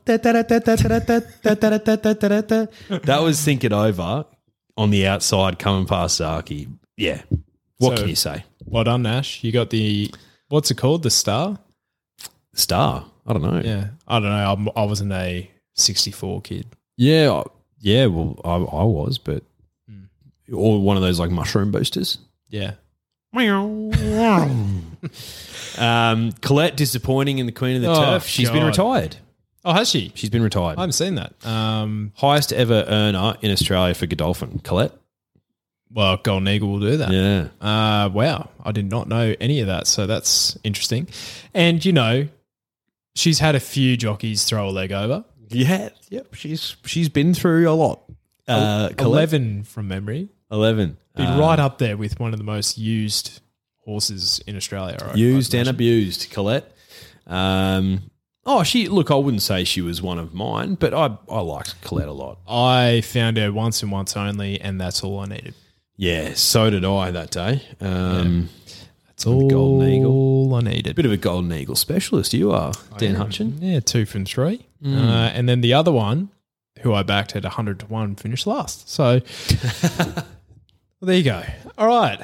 That 2.89 3.21
was 3.23 3.43
Think 3.45 3.65
It 3.65 3.73
Over 3.73 4.25
on 4.77 4.91
the 4.91 5.07
outside 5.07 5.59
coming 5.59 5.87
past 5.87 6.17
Zaki. 6.17 6.69
Yeah. 6.97 7.23
What 7.79 7.97
So- 7.97 8.03
can 8.03 8.09
you 8.11 8.17
say? 8.17 8.45
Well 8.65 8.85
done, 8.85 9.03
Nash. 9.03 9.43
You 9.45 9.53
got 9.53 9.71
the 9.71 10.11
what's 10.49 10.71
it 10.71 10.77
called? 10.77 11.03
The 11.03 11.11
star? 11.11 11.59
Star. 12.55 13.05
I 13.27 13.33
don't 13.33 13.43
know. 13.43 13.61
Yeah, 13.63 13.89
I 14.07 14.19
don't 14.21 14.29
know. 14.31 14.53
I'm, 14.53 14.69
I 14.77 14.85
wasn't 14.85 15.13
a 15.13 15.51
64 15.75 16.41
kid. 16.43 16.67
Yeah. 16.97 17.43
Yeah. 17.81 18.07
Well, 18.07 18.41
I, 18.45 18.55
I 18.55 18.85
was, 18.85 19.19
but. 19.19 19.43
Hmm. 19.89 20.05
Or 20.55 20.81
one 20.81 20.97
of 20.97 21.03
those 21.03 21.19
like 21.21 21.31
mushroom 21.31 21.71
boosters. 21.71 22.19
Yeah, 22.49 22.75
Um, 25.79 26.33
Colette 26.41 26.77
disappointing 26.77 27.39
in 27.39 27.47
the 27.47 27.53
Queen 27.53 27.77
of 27.77 27.83
the 27.83 27.91
Oh, 27.91 27.95
Turf. 28.05 28.27
She's 28.27 28.51
been 28.51 28.61
God. 28.61 28.67
retired. 28.69 29.17
Oh, 29.65 29.73
has 29.73 29.89
she? 29.89 30.11
She's 30.15 30.31
been 30.31 30.43
retired. 30.43 30.77
I 30.79 30.83
haven't 30.83 30.93
seen 30.95 31.15
that. 31.15 31.33
Um, 31.47 32.13
Highest 32.17 32.53
ever 32.53 32.85
earner 32.89 33.37
in 33.43 33.51
Australia 33.53 33.95
for 33.95 34.07
Godolphin. 34.07 34.59
Colette. 34.65 34.93
well, 35.93 36.17
Golden 36.17 36.49
Eagle 36.49 36.69
will 36.71 36.81
do 36.81 36.97
that. 36.97 37.11
Yeah. 37.13 37.49
Uh, 37.61 38.09
wow, 38.09 38.49
I 38.65 38.73
did 38.73 38.91
not 38.91 39.09
know 39.09 39.35
any 39.41 39.61
of 39.61 39.67
that. 39.69 39.87
So 39.87 40.07
that's 40.07 40.59
interesting. 40.65 41.07
And 41.55 41.85
you 41.85 41.93
know, 41.93 42.27
she's 43.15 43.39
had 43.39 43.55
a 43.55 43.61
few 43.61 43.97
jockeys 43.97 44.45
throw 44.45 44.69
a 44.69 44.71
leg 44.73 44.91
over. 44.91 45.25
Yeah. 45.49 45.91
Yep. 46.09 46.35
She's 46.35 46.77
she's 46.87 47.09
been 47.09 47.35
through 47.35 47.69
a 47.69 47.73
lot. 47.77 48.01
Uh, 48.49 48.89
Colette. 48.97 49.01
Eleven 49.01 49.63
from 49.65 49.87
memory. 49.87 50.29
Eleven. 50.51 50.97
Be 51.15 51.23
Uh, 51.25 51.39
right 51.39 51.61
up 51.61 51.77
there 51.79 51.97
with 51.99 52.19
one 52.19 52.33
of 52.33 52.39
the 52.39 52.45
most 52.45 52.79
used 52.79 53.42
horses 53.85 54.41
in 54.47 54.57
Australia. 54.57 54.97
I- 55.01 55.15
used 55.15 55.55
and 55.55 55.69
abused, 55.69 56.31
Colette. 56.31 56.71
Um, 57.27 58.11
oh, 58.45 58.63
she 58.63 58.89
look. 58.89 59.11
I 59.11 59.15
wouldn't 59.15 59.43
say 59.43 59.65
she 59.65 59.81
was 59.81 60.03
one 60.03 60.19
of 60.19 60.35
mine, 60.35 60.75
but 60.75 60.93
I 60.95 61.17
I 61.31 61.41
liked 61.41 61.81
Colette 61.83 62.09
a 62.09 62.13
lot. 62.13 62.39
I 62.49 63.01
found 63.03 63.37
her 63.37 63.53
once 63.53 63.83
and 63.83 63.93
once 63.93 64.17
only, 64.17 64.61
and 64.61 64.81
that's 64.81 65.03
all 65.05 65.21
I 65.21 65.27
needed. 65.27 65.55
Yeah, 65.97 66.35
so 66.35 66.69
did 66.71 66.85
I 66.85 67.11
that 67.13 67.31
day. 67.31 67.63
Um, 67.81 68.49
That's 69.07 69.27
all 69.27 69.49
Golden 69.49 69.89
Eagle. 69.89 70.55
I 70.55 70.61
needed. 70.63 70.97
Bit 70.97 71.07
of 71.07 71.13
a 71.13 71.17
golden 71.17 71.53
eagle 71.53 71.77
specialist, 71.77 72.33
you 72.35 72.51
are, 72.51 72.73
Dan 72.99 73.15
Hutchin. 73.15 73.59
Yeah, 73.61 73.79
two 73.81 74.05
from 74.07 74.25
three. 74.25 74.67
Uh, 74.85 74.89
and 74.89 75.49
then 75.49 75.61
the 75.61 75.75
other 75.75 75.93
one, 75.93 76.31
who 76.81 76.93
I 76.93 77.05
backed 77.05 77.37
at 77.37 77.45
100 77.45 77.79
to 77.81 77.87
1, 77.87 78.17
finished 78.17 78.49
last. 78.49 78.89
So 78.91 79.21
well, 80.07 80.25
there 81.03 81.17
you 81.17 81.23
go. 81.23 81.43
All 81.79 81.87
right. 81.87 82.21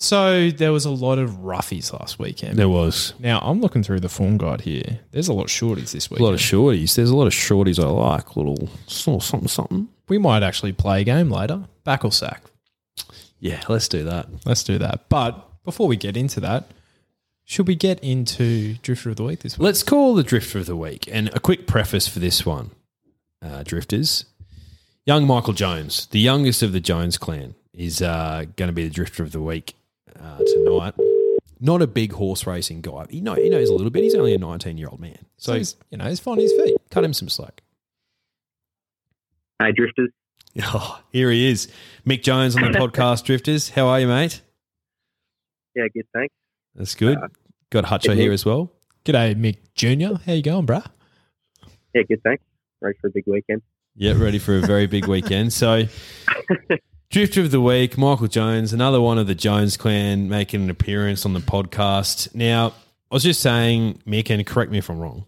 So 0.00 0.50
there 0.50 0.72
was 0.72 0.84
a 0.84 0.90
lot 0.90 1.18
of 1.18 1.30
roughies 1.38 1.92
last 1.92 2.20
weekend. 2.20 2.56
There 2.56 2.68
was 2.68 3.14
Now 3.18 3.40
I'm 3.40 3.60
looking 3.60 3.82
through 3.82 3.98
the 4.00 4.08
form 4.08 4.38
guide 4.38 4.60
here. 4.60 5.00
There's 5.10 5.26
a 5.26 5.32
lot 5.32 5.44
of 5.44 5.50
shorties 5.50 5.90
this 5.90 6.08
week. 6.08 6.20
a 6.20 6.22
lot 6.22 6.34
of 6.34 6.40
shorties. 6.40 6.94
There's 6.94 7.10
a 7.10 7.16
lot 7.16 7.26
of 7.26 7.32
shorties 7.32 7.82
I 7.82 7.88
like. 7.88 8.36
Little 8.36 8.68
something, 8.86 9.48
something. 9.48 9.88
we 10.08 10.16
might 10.18 10.44
actually 10.44 10.72
play 10.72 11.00
a 11.00 11.04
game 11.04 11.30
later. 11.30 11.64
Back 11.82 12.04
or 12.04 12.12
sack. 12.12 12.42
Yeah, 13.40 13.62
let's 13.68 13.88
do 13.88 14.04
that. 14.04 14.28
Let's 14.46 14.62
do 14.62 14.78
that. 14.78 15.08
But 15.08 15.64
before 15.64 15.88
we 15.88 15.96
get 15.96 16.16
into 16.16 16.38
that, 16.40 16.70
should 17.44 17.66
we 17.66 17.74
get 17.74 17.98
into 18.00 18.74
Drifter 18.82 19.10
of 19.10 19.16
the 19.16 19.24
Week 19.24 19.40
this 19.40 19.58
week? 19.58 19.64
Let's 19.64 19.82
call 19.82 20.14
the 20.14 20.22
Drifter 20.22 20.58
of 20.58 20.66
the 20.66 20.76
Week. 20.76 21.08
And 21.10 21.28
a 21.34 21.40
quick 21.40 21.66
preface 21.66 22.06
for 22.06 22.20
this 22.20 22.46
one, 22.46 22.70
uh, 23.42 23.64
Drifters. 23.64 24.26
Young 25.06 25.26
Michael 25.26 25.54
Jones, 25.54 26.06
the 26.06 26.20
youngest 26.20 26.62
of 26.62 26.72
the 26.72 26.80
Jones 26.80 27.16
clan, 27.18 27.54
is 27.72 28.02
uh, 28.02 28.44
going 28.56 28.68
to 28.68 28.72
be 28.72 28.84
the 28.84 28.94
Drifter 28.94 29.22
of 29.22 29.32
the 29.32 29.40
Week 29.40 29.74
uh, 30.20 30.38
tonight. 30.38 30.94
Not 31.60 31.82
a 31.82 31.86
big 31.88 32.12
horse 32.12 32.46
racing 32.46 32.82
guy. 32.82 33.06
He, 33.10 33.20
know, 33.20 33.34
he 33.34 33.48
knows 33.48 33.68
a 33.68 33.72
little 33.74 33.90
bit. 33.90 34.04
He's 34.04 34.14
only 34.14 34.32
a 34.34 34.38
19 34.38 34.78
year 34.78 34.88
old 34.88 35.00
man. 35.00 35.18
So 35.38 35.52
So 35.52 35.58
he's, 35.58 35.76
you 35.90 35.98
know, 35.98 36.04
he's 36.04 36.20
finding 36.20 36.44
his 36.44 36.52
feet. 36.52 36.76
cut 36.90 37.04
him 37.04 37.12
some 37.12 37.28
slack. 37.28 37.62
Hey, 39.60 39.72
Drifters. 39.72 40.10
Oh, 40.64 41.00
here 41.12 41.30
he 41.30 41.48
is. 41.50 41.68
Mick 42.06 42.22
Jones 42.22 42.56
on 42.56 42.62
the 42.72 42.78
podcast, 42.78 43.24
Drifters. 43.24 43.70
How 43.70 43.86
are 43.88 44.00
you, 44.00 44.08
mate? 44.08 44.40
Yeah, 45.76 45.84
good, 45.94 46.06
thanks. 46.12 46.34
That's 46.74 46.94
good. 46.96 47.16
Got 47.70 47.84
Hutcho 47.84 48.16
here 48.16 48.32
as 48.32 48.44
well. 48.44 48.72
G'day, 49.04 49.36
Mick 49.36 49.58
Junior. 49.74 50.18
How 50.26 50.32
you 50.32 50.42
going, 50.42 50.66
bruh? 50.66 50.84
Yeah, 51.94 52.02
good, 52.08 52.20
thanks. 52.24 52.42
Ready 52.80 52.98
for 53.00 53.06
a 53.08 53.10
big 53.10 53.24
weekend. 53.26 53.62
Yeah, 53.94 54.14
ready 54.16 54.38
for 54.40 54.56
a 54.56 54.60
very 54.60 54.86
big 54.86 55.06
weekend. 55.08 55.52
So, 55.52 55.84
Drifter 57.10 57.40
of 57.40 57.50
the 57.50 57.60
Week, 57.60 57.96
Michael 57.96 58.26
Jones, 58.26 58.74
another 58.74 59.00
one 59.00 59.16
of 59.16 59.26
the 59.26 59.34
Jones 59.34 59.78
clan 59.78 60.28
making 60.28 60.62
an 60.64 60.68
appearance 60.70 61.24
on 61.24 61.32
the 61.32 61.40
podcast. 61.40 62.34
Now, 62.34 62.74
I 63.10 63.14
was 63.14 63.22
just 63.22 63.40
saying, 63.40 64.02
Mick, 64.06 64.28
and 64.28 64.44
correct 64.46 64.70
me 64.70 64.76
if 64.76 64.90
I'm 64.90 64.98
wrong, 64.98 65.24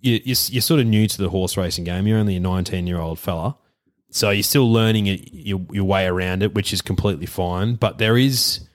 you, 0.00 0.14
you're, 0.24 0.36
you're 0.48 0.60
sort 0.60 0.80
of 0.80 0.86
new 0.86 1.06
to 1.06 1.18
the 1.18 1.30
horse 1.30 1.56
racing 1.56 1.84
game. 1.84 2.08
You're 2.08 2.18
only 2.18 2.34
a 2.34 2.40
19 2.40 2.88
year 2.88 2.98
old 2.98 3.20
fella. 3.20 3.56
So, 4.10 4.30
you're 4.30 4.42
still 4.42 4.72
learning 4.72 5.06
it, 5.06 5.32
your, 5.32 5.60
your 5.70 5.84
way 5.84 6.06
around 6.06 6.42
it, 6.42 6.52
which 6.52 6.72
is 6.72 6.82
completely 6.82 7.26
fine. 7.26 7.76
But 7.76 7.98
there 7.98 8.18
is 8.18 8.68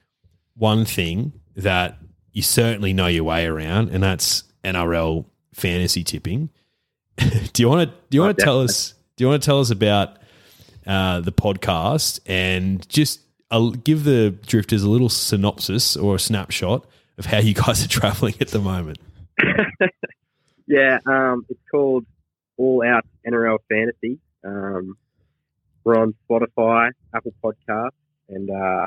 one 0.55 0.85
thing 0.85 1.33
that 1.57 1.97
you 2.31 2.41
certainly 2.41 2.93
know 2.93 3.07
your 3.07 3.25
way 3.25 3.47
around, 3.47 3.89
and 3.89 4.01
that's 4.01 4.43
NRL 4.63 5.25
fantasy 5.53 6.05
tipping. 6.05 6.49
do 7.17 7.61
you 7.61 7.67
want 7.67 7.89
to 7.89 7.95
do 8.09 8.15
you 8.15 8.21
Oh, 8.21 8.27
want 8.27 8.37
to 8.37 8.45
tell 8.45 8.61
us 8.61 8.93
do 9.17 9.25
you 9.25 9.27
want 9.27 9.43
to 9.43 9.45
tell 9.45 9.59
us 9.59 9.71
about 9.71 10.19
uh, 10.89 11.21
the 11.21 11.31
podcast 11.31 12.19
and 12.25 12.87
just 12.89 13.21
uh, 13.51 13.71
give 13.83 14.03
the 14.03 14.31
drifters 14.45 14.83
a 14.83 14.89
little 14.89 15.07
synopsis 15.09 15.95
or 15.95 16.15
a 16.15 16.19
snapshot 16.19 16.85
of 17.17 17.25
how 17.25 17.37
you 17.37 17.53
guys 17.53 17.85
are 17.85 17.87
traveling 17.87 18.35
at 18.41 18.49
the 18.49 18.59
moment? 18.59 18.97
Yeah, 20.69 20.99
um, 21.07 21.47
it's 21.49 21.59
called 21.71 22.05
All 22.55 22.83
Out 22.85 23.03
NRL 23.27 23.57
Fantasy. 23.67 24.19
Um, 24.43 24.95
we're 25.83 25.97
on 25.97 26.13
Spotify, 26.29 26.91
Apple 27.11 27.33
Podcasts, 27.43 27.89
and 28.29 28.51
uh, 28.51 28.85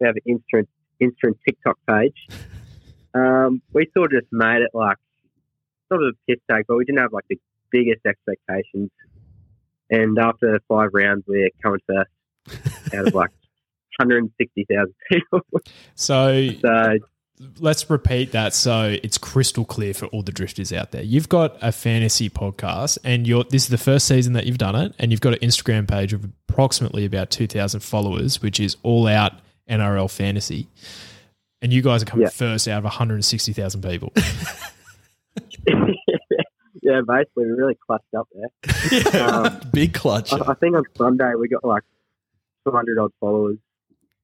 we 0.00 0.06
have 0.06 0.16
an 0.16 0.22
instant 0.24 0.70
instant 0.98 1.38
TikTok 1.46 1.78
page. 1.88 2.16
Um, 3.14 3.60
we 3.74 3.90
sort 3.92 4.14
of 4.14 4.22
just 4.22 4.32
made 4.32 4.62
it 4.62 4.70
like 4.72 4.96
sort 5.90 6.02
of 6.02 6.14
a 6.14 6.16
piss 6.26 6.40
take, 6.50 6.66
but 6.66 6.78
we 6.78 6.86
didn't 6.86 7.02
have 7.02 7.12
like 7.12 7.26
the 7.28 7.38
biggest 7.70 8.06
expectations. 8.06 8.90
And 9.92 10.18
after 10.18 10.58
five 10.68 10.88
rounds, 10.92 11.22
we're 11.28 11.50
coming 11.62 11.78
first 11.86 12.08
out 12.94 13.06
of 13.06 13.14
like 13.14 13.30
160,000 13.98 14.94
people. 15.10 15.40
So 15.94 16.48
so 16.60 16.98
let's 17.58 17.88
repeat 17.90 18.32
that 18.32 18.54
so 18.54 18.96
it's 19.02 19.18
crystal 19.18 19.64
clear 19.64 19.92
for 19.94 20.06
all 20.06 20.22
the 20.22 20.32
drifters 20.32 20.72
out 20.72 20.92
there. 20.92 21.02
You've 21.02 21.28
got 21.28 21.56
a 21.60 21.72
fantasy 21.72 22.30
podcast 22.30 22.98
and 23.04 23.26
you're 23.26 23.44
this 23.44 23.64
is 23.64 23.68
the 23.68 23.78
first 23.78 24.06
season 24.08 24.32
that 24.32 24.46
you've 24.46 24.58
done 24.58 24.76
it 24.76 24.94
and 24.98 25.10
you've 25.10 25.20
got 25.20 25.34
an 25.34 25.40
Instagram 25.40 25.88
page 25.88 26.12
of 26.12 26.24
approximately 26.48 27.04
about 27.04 27.30
2000 27.30 27.80
followers 27.80 28.40
which 28.40 28.60
is 28.60 28.76
all 28.82 29.06
out 29.06 29.32
NRL 29.68 30.10
fantasy. 30.10 30.68
And 31.60 31.72
you 31.72 31.82
guys 31.82 32.02
are 32.02 32.06
coming 32.06 32.24
Yeah. 32.24 32.30
first 32.30 32.66
out 32.66 32.78
of 32.78 32.84
160,000 32.84 33.82
people. 33.82 34.12
yeah, 36.92 37.00
basically, 37.06 37.46
we 37.46 37.52
really 37.52 37.78
clutched 37.86 38.14
up 38.16 38.28
there. 38.34 39.22
Um, 39.22 39.60
Big 39.72 39.94
clutch. 39.94 40.32
I, 40.32 40.38
I 40.50 40.54
think 40.54 40.74
on 40.74 40.84
Sunday 40.96 41.32
we 41.38 41.48
got 41.48 41.64
like 41.64 41.82
200 42.66 42.98
odd 42.98 43.12
followers. 43.20 43.58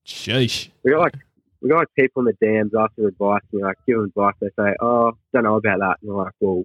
Sheesh. 0.07 0.69
We 0.83 0.93
got 0.93 1.01
like 1.01 1.15
we 1.61 1.69
got 1.69 1.79
like 1.79 1.89
people 1.97 2.27
in 2.27 2.27
the 2.27 2.47
dams 2.47 2.73
asking 2.79 3.05
advice. 3.05 3.43
And 3.53 3.63
like, 3.63 3.77
give 3.87 4.01
advice. 4.01 4.35
They 4.41 4.49
say, 4.59 4.75
"Oh, 4.81 5.13
don't 5.33 5.45
know 5.45 5.57
about 5.57 5.79
that." 5.81 5.97
And 6.01 6.11
we're 6.11 6.25
like, 6.25 6.33
"Well, 6.41 6.65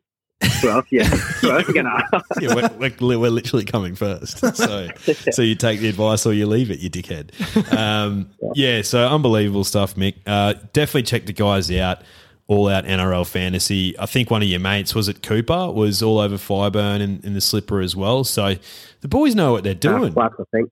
else? 0.69 0.85
Yeah, 0.91 1.05
who 1.05 1.51
else 1.51 1.67
you 1.67 1.73
gonna 1.73 2.03
yeah, 2.41 2.53
we're, 2.55 2.91
we're, 2.99 3.19
we're 3.19 3.29
literally 3.29 3.65
coming 3.65 3.95
first. 3.95 4.39
So, 4.55 4.89
so 5.31 5.41
you 5.41 5.55
take 5.55 5.79
the 5.79 5.89
advice 5.89 6.25
or 6.25 6.33
you 6.33 6.45
leave 6.45 6.71
it, 6.71 6.79
you 6.79 6.89
dickhead. 6.89 7.31
Um, 7.75 8.31
yeah, 8.55 8.81
so 8.81 9.07
unbelievable 9.07 9.63
stuff, 9.63 9.95
Mick. 9.95 10.15
Uh, 10.25 10.53
definitely 10.73 11.03
check 11.03 11.25
the 11.25 11.33
guys 11.33 11.71
out. 11.71 11.99
All 12.47 12.67
out 12.67 12.83
NRL 12.85 13.25
fantasy. 13.25 13.97
I 13.97 14.05
think 14.05 14.29
one 14.29 14.41
of 14.41 14.47
your 14.49 14.59
mates 14.59 14.93
was 14.93 15.07
it 15.07 15.23
Cooper 15.23 15.71
was 15.71 16.03
all 16.03 16.19
over 16.19 16.35
Fireburn 16.35 16.99
in, 16.99 17.21
in 17.23 17.33
the 17.33 17.41
slipper 17.41 17.79
as 17.79 17.95
well. 17.95 18.23
So 18.25 18.55
the 19.01 19.07
boys 19.07 19.33
know 19.33 19.53
what 19.53 19.63
they're 19.63 19.71
Uh, 19.71 19.97
doing. 19.97 20.13
Flats, 20.13 20.35
I 20.39 20.43
think. 20.51 20.69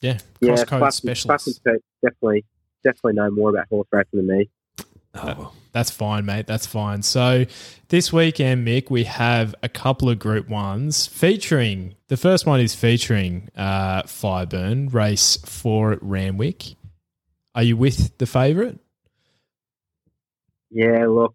Yeah. 0.00 0.18
Yeah, 0.40 0.48
Cross 0.48 0.64
code 0.64 0.78
Flats, 0.80 0.96
specialists. 0.96 1.58
Flats 1.62 1.80
definitely 2.02 2.44
definitely 2.84 3.12
know 3.14 3.30
more 3.30 3.50
about 3.50 3.66
horse 3.68 3.88
racing 3.92 4.26
than 4.26 4.38
me. 4.38 4.50
Oh, 5.14 5.52
That's 5.72 5.90
fine, 5.90 6.26
mate. 6.26 6.46
That's 6.46 6.66
fine. 6.66 7.02
So 7.02 7.46
this 7.88 8.12
weekend, 8.12 8.66
Mick, 8.66 8.90
we 8.90 9.04
have 9.04 9.54
a 9.62 9.68
couple 9.68 10.10
of 10.10 10.18
Group 10.18 10.48
Ones 10.48 11.06
featuring. 11.06 11.94
The 12.08 12.16
first 12.18 12.44
one 12.46 12.60
is 12.60 12.74
featuring 12.74 13.48
uh, 13.56 14.02
Fireburn 14.02 14.92
race 14.92 15.36
four 15.44 15.92
at 15.92 16.02
Randwick. 16.02 16.74
Are 17.54 17.62
you 17.62 17.76
with 17.76 18.18
the 18.18 18.26
favourite? 18.26 18.78
Yeah, 20.70 21.06
look, 21.06 21.34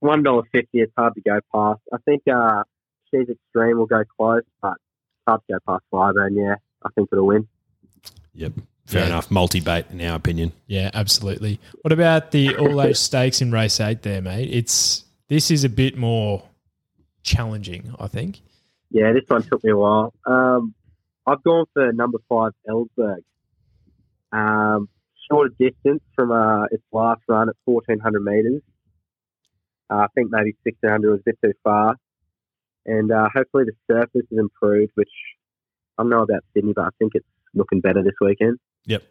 one 0.00 0.22
dollar 0.22 0.42
fifty. 0.52 0.80
It's 0.80 0.92
hard 0.96 1.14
to 1.14 1.20
go 1.20 1.40
past. 1.54 1.80
I 1.92 1.98
think 2.04 2.22
uh, 2.32 2.62
she's 3.10 3.28
extreme 3.28 3.78
will 3.78 3.86
go 3.86 4.04
close, 4.16 4.42
but 4.62 4.72
it's 4.74 5.24
hard 5.26 5.40
to 5.48 5.54
go 5.54 5.58
past 5.66 5.84
five. 5.90 6.14
And 6.16 6.36
yeah, 6.36 6.54
I 6.84 6.88
think 6.94 7.08
it'll 7.12 7.26
win. 7.26 7.48
yep. 8.34 8.52
Fair 8.86 9.00
Yeah. 9.02 9.06
enough. 9.08 9.30
Multi 9.32 9.58
bait, 9.58 9.86
in 9.90 10.00
our 10.02 10.14
opinion. 10.14 10.52
Yeah, 10.68 10.90
absolutely. 10.94 11.58
What 11.82 11.90
about 11.92 12.30
the 12.30 12.56
all 12.56 12.80
age 12.80 12.96
stakes 12.96 13.42
in 13.42 13.50
race 13.50 13.80
eight 13.80 14.02
there, 14.02 14.22
mate? 14.22 14.48
It's 14.52 15.04
this 15.28 15.50
is 15.50 15.64
a 15.64 15.68
bit 15.68 15.96
more 15.98 16.44
challenging, 17.24 17.92
I 17.98 18.06
think. 18.06 18.40
Yeah, 18.92 19.12
this 19.12 19.24
one 19.26 19.42
took 19.42 19.64
me 19.64 19.72
a 19.72 19.76
while. 19.76 20.14
Um, 20.24 20.72
I've 21.26 21.42
gone 21.42 21.64
for 21.74 21.92
number 21.92 22.18
five, 22.28 22.52
Ellsberg. 22.68 23.22
Um, 24.30 24.88
shorter 25.30 25.54
distance 25.58 26.02
from 26.14 26.30
uh, 26.32 26.64
its 26.66 26.82
last 26.92 27.22
run 27.28 27.48
at 27.48 27.56
1,400 27.64 28.20
metres. 28.22 28.62
Uh, 29.90 29.96
I 29.96 30.06
think 30.14 30.30
maybe 30.30 30.56
1,600 30.64 31.10
was 31.10 31.20
a 31.20 31.22
bit 31.24 31.38
too 31.44 31.52
far. 31.62 31.96
And 32.84 33.10
uh, 33.10 33.28
hopefully 33.34 33.64
the 33.64 33.72
surface 33.92 34.26
is 34.30 34.38
improved, 34.38 34.92
which 34.94 35.10
I 35.98 36.02
don't 36.02 36.10
know 36.10 36.22
about 36.22 36.44
Sydney, 36.54 36.72
but 36.74 36.84
I 36.84 36.90
think 36.98 37.12
it's 37.14 37.26
looking 37.54 37.80
better 37.80 38.02
this 38.02 38.14
weekend. 38.20 38.58
Yep. 38.86 39.02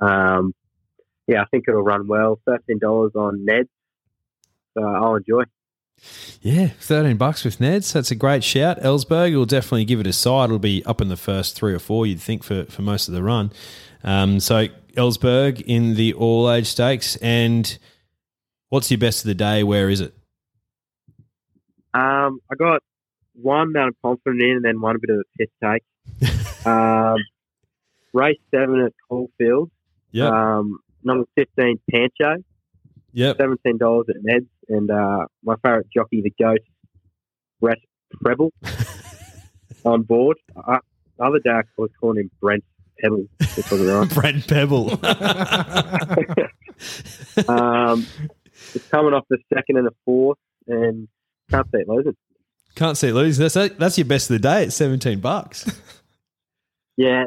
Um, 0.00 0.54
yeah, 1.26 1.42
I 1.42 1.44
think 1.50 1.64
it'll 1.68 1.82
run 1.82 2.06
well. 2.06 2.38
$13 2.48 3.14
on 3.14 3.44
Ned. 3.44 3.68
So 4.76 4.84
I'll 4.84 5.16
enjoy. 5.16 5.44
Yeah, 6.40 6.68
thirteen 6.80 7.16
bucks 7.16 7.44
with 7.44 7.58
Neds. 7.58 7.92
That's 7.92 8.10
a 8.10 8.16
great 8.16 8.42
shout. 8.42 8.80
Ellsberg 8.80 9.36
will 9.36 9.46
definitely 9.46 9.84
give 9.84 10.00
it 10.00 10.06
a 10.06 10.12
side. 10.12 10.46
It'll 10.46 10.58
be 10.58 10.84
up 10.84 11.00
in 11.00 11.08
the 11.08 11.16
first 11.16 11.54
three 11.54 11.72
or 11.72 11.78
four, 11.78 12.06
you'd 12.06 12.20
think, 12.20 12.42
for, 12.42 12.64
for 12.64 12.82
most 12.82 13.06
of 13.06 13.14
the 13.14 13.22
run. 13.22 13.52
Um, 14.02 14.40
so 14.40 14.66
Ellsberg 14.94 15.62
in 15.66 15.94
the 15.94 16.14
all 16.14 16.50
age 16.50 16.66
stakes. 16.66 17.16
And 17.16 17.78
what's 18.68 18.90
your 18.90 18.98
best 18.98 19.24
of 19.24 19.28
the 19.28 19.34
day? 19.34 19.62
Where 19.62 19.88
is 19.88 20.00
it? 20.00 20.14
Um, 21.94 22.40
I 22.50 22.54
got 22.58 22.82
one 23.34 23.72
that 23.72 23.80
I'm 23.80 23.96
confident 24.02 24.42
in, 24.42 24.56
and 24.56 24.64
then 24.64 24.80
one 24.80 24.96
a 24.96 24.98
bit 24.98 25.10
of 25.10 25.20
a 25.20 25.38
piss 25.38 25.48
take. 25.62 26.66
um, 26.66 27.16
race 28.12 28.38
seven 28.50 28.80
at 28.80 28.92
Caulfield. 29.08 29.70
Yep. 30.12 30.32
Um, 30.32 30.78
number 31.02 31.24
fifteen, 31.34 31.78
Pancho, 31.90 32.42
yep. 33.12 33.36
seventeen 33.36 33.78
dollars 33.78 34.06
at 34.08 34.16
Ned's, 34.22 34.46
and 34.68 34.90
uh, 34.90 35.26
my 35.42 35.56
favourite 35.56 35.86
jockey, 35.94 36.22
the 36.22 36.32
Ghost, 36.42 36.62
Brett 37.60 37.78
Prebble, 38.22 38.52
on 39.84 40.02
board. 40.02 40.38
Uh, 40.56 40.78
the 41.18 41.24
other 41.24 41.38
day 41.38 41.50
I 41.50 41.62
was 41.76 41.90
calling 42.00 42.20
him 42.20 42.30
Brent 42.40 42.64
Pebble, 43.02 43.26
right. 43.40 44.08
Brent 44.14 44.48
Pebble. 44.48 44.98
Um, 47.48 48.06
it's 48.74 48.86
coming 48.88 49.14
off 49.14 49.24
the 49.30 49.38
second 49.54 49.76
and 49.76 49.86
the 49.86 49.94
fourth, 50.04 50.38
and 50.66 51.06
can't 51.50 51.66
see 51.70 51.78
it 51.78 51.88
losing. 51.88 52.16
Can't 52.74 52.96
see 52.96 53.08
it 53.08 53.14
lose. 53.14 53.38
That's 53.38 53.54
that's 53.54 53.96
your 53.98 54.06
best 54.06 54.30
of 54.30 54.34
the 54.34 54.40
day 54.40 54.64
at 54.64 54.72
seventeen 54.72 55.20
bucks. 55.20 55.64
Yeah, 56.96 57.24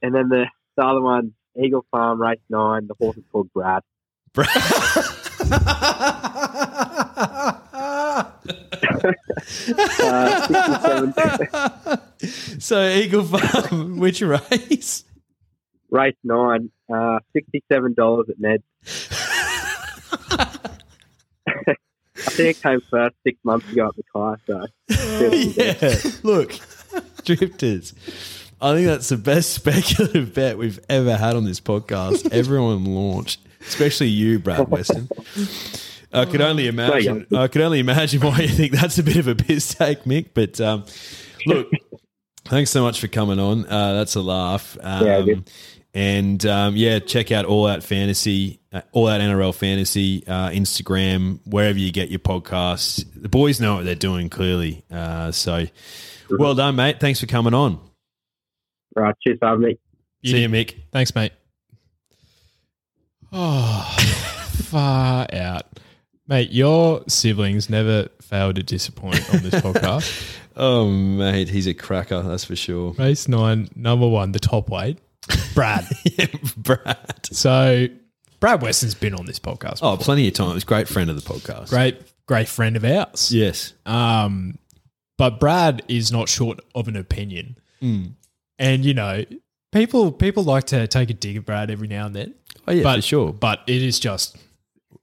and 0.00 0.14
then 0.14 0.28
the, 0.28 0.46
the 0.76 0.84
other 0.84 1.00
one, 1.00 1.34
Eagle 1.60 1.84
Farm 1.90 2.22
Race 2.22 2.38
9. 2.48 2.86
The 2.86 2.94
horse 2.94 3.16
is 3.16 3.24
called 3.32 3.52
Brad. 3.52 3.82
Uh, 9.42 10.22
67, 11.12 11.12
so 12.58 12.88
Eagle 12.88 13.24
Farm, 13.24 13.96
which 13.98 14.22
race? 14.22 15.04
race 15.90 16.16
9. 16.24 16.70
Uh, 16.88 17.18
$67 17.36 18.28
at 18.28 18.40
Ned. 18.40 18.62
I 22.14 22.34
think 22.34 22.56
it 22.56 22.62
came 22.62 22.80
first 22.90 23.16
six 23.24 23.38
months 23.44 23.70
ago 23.70 23.88
at 23.88 23.96
the 23.96 24.02
car, 24.04 24.38
so. 24.46 24.66
yeah. 24.88 25.94
Look, 26.22 26.58
drifters. 27.24 27.94
I 28.60 28.74
think 28.74 28.86
that's 28.86 29.08
the 29.08 29.16
best 29.16 29.52
speculative 29.52 30.34
bet 30.34 30.56
we've 30.56 30.78
ever 30.88 31.16
had 31.16 31.34
on 31.34 31.44
this 31.44 31.60
podcast. 31.60 32.30
Everyone 32.32 32.84
launched, 32.84 33.40
especially 33.60 34.08
you, 34.08 34.38
Brad 34.38 34.68
Weston. 34.68 35.08
I 36.12 36.26
could 36.26 36.40
only 36.40 36.68
imagine. 36.68 37.26
I 37.34 37.48
could 37.48 37.62
only 37.62 37.80
imagine 37.80 38.20
why 38.20 38.40
you 38.40 38.48
think 38.48 38.72
that's 38.72 38.98
a 38.98 39.02
bit 39.02 39.16
of 39.16 39.28
a 39.28 39.34
piss 39.34 39.74
take, 39.74 40.04
Mick. 40.04 40.28
But 40.34 40.60
um, 40.60 40.84
look, 41.46 41.68
thanks 42.44 42.70
so 42.70 42.82
much 42.82 43.00
for 43.00 43.08
coming 43.08 43.38
on. 43.38 43.66
Uh, 43.66 43.94
that's 43.94 44.14
a 44.14 44.20
laugh. 44.22 44.76
Um, 44.80 45.06
Yeah, 45.06 45.22
good. 45.22 45.50
and 45.94 46.44
um, 46.46 46.76
yeah, 46.76 46.98
check 46.98 47.30
out 47.32 47.44
All 47.44 47.66
Out 47.66 47.82
Fantasy, 47.82 48.60
uh, 48.72 48.82
All 48.92 49.08
Out 49.08 49.20
NRL 49.20 49.54
Fantasy, 49.54 50.24
uh, 50.26 50.50
Instagram, 50.50 51.40
wherever 51.46 51.78
you 51.78 51.92
get 51.92 52.10
your 52.10 52.20
podcasts. 52.20 53.04
The 53.14 53.28
boys 53.28 53.60
know 53.60 53.76
what 53.76 53.84
they're 53.84 53.94
doing 53.94 54.28
clearly. 54.30 54.84
Uh, 54.90 55.30
so 55.32 55.66
well 56.30 56.54
done, 56.54 56.76
mate. 56.76 56.98
Thanks 57.00 57.20
for 57.20 57.26
coming 57.26 57.54
on. 57.54 57.78
Right, 58.94 59.14
cheers 59.26 59.38
for 59.38 59.48
having 59.48 59.64
me. 59.64 59.78
See 60.24 60.40
you, 60.42 60.48
Mick. 60.48 60.74
Thanks, 60.92 61.14
mate. 61.14 61.32
Oh, 63.32 63.96
far 64.64 65.26
out. 65.32 65.64
Mate, 66.28 66.52
your 66.52 67.02
siblings 67.08 67.68
never 67.68 68.08
fail 68.20 68.52
to 68.52 68.62
disappoint 68.62 69.22
on 69.34 69.42
this 69.42 69.54
podcast. 69.62 70.38
Oh, 70.56 70.88
mate, 70.88 71.48
he's 71.48 71.66
a 71.66 71.74
cracker, 71.74 72.22
that's 72.22 72.44
for 72.44 72.56
sure. 72.56 72.92
Race 72.92 73.28
nine, 73.28 73.68
number 73.74 74.08
one, 74.08 74.32
the 74.32 74.38
top 74.38 74.68
weight, 74.68 74.98
Brad. 75.54 75.86
yeah, 76.04 76.26
Brad. 76.56 77.26
so, 77.26 77.86
Brad 78.40 78.62
Weston's 78.62 78.94
been 78.94 79.14
on 79.14 79.26
this 79.26 79.38
podcast. 79.38 79.78
Oh, 79.82 79.92
before. 79.92 80.04
plenty 80.04 80.28
of 80.28 80.34
times. 80.34 80.64
Great 80.64 80.88
friend 80.88 81.10
of 81.10 81.16
the 81.16 81.22
podcast. 81.22 81.70
great, 81.70 82.00
great 82.26 82.48
friend 82.48 82.76
of 82.76 82.84
ours. 82.84 83.32
Yes. 83.32 83.72
Um, 83.86 84.58
but 85.18 85.38
Brad 85.40 85.82
is 85.88 86.10
not 86.10 86.28
short 86.28 86.60
of 86.74 86.88
an 86.88 86.96
opinion, 86.96 87.56
and 87.80 88.84
you 88.84 88.94
know, 88.94 89.24
people 89.72 90.12
people 90.12 90.42
like 90.44 90.64
to 90.64 90.86
take 90.86 91.10
a 91.10 91.14
dig 91.14 91.36
at 91.36 91.44
Brad 91.46 91.70
every 91.70 91.88
now 91.88 92.06
and 92.06 92.14
then. 92.16 92.34
Oh, 92.66 92.72
yeah, 92.72 92.82
but 92.82 92.96
for 92.96 93.02
sure. 93.02 93.32
But 93.32 93.60
it 93.66 93.82
is 93.82 93.98
just 93.98 94.36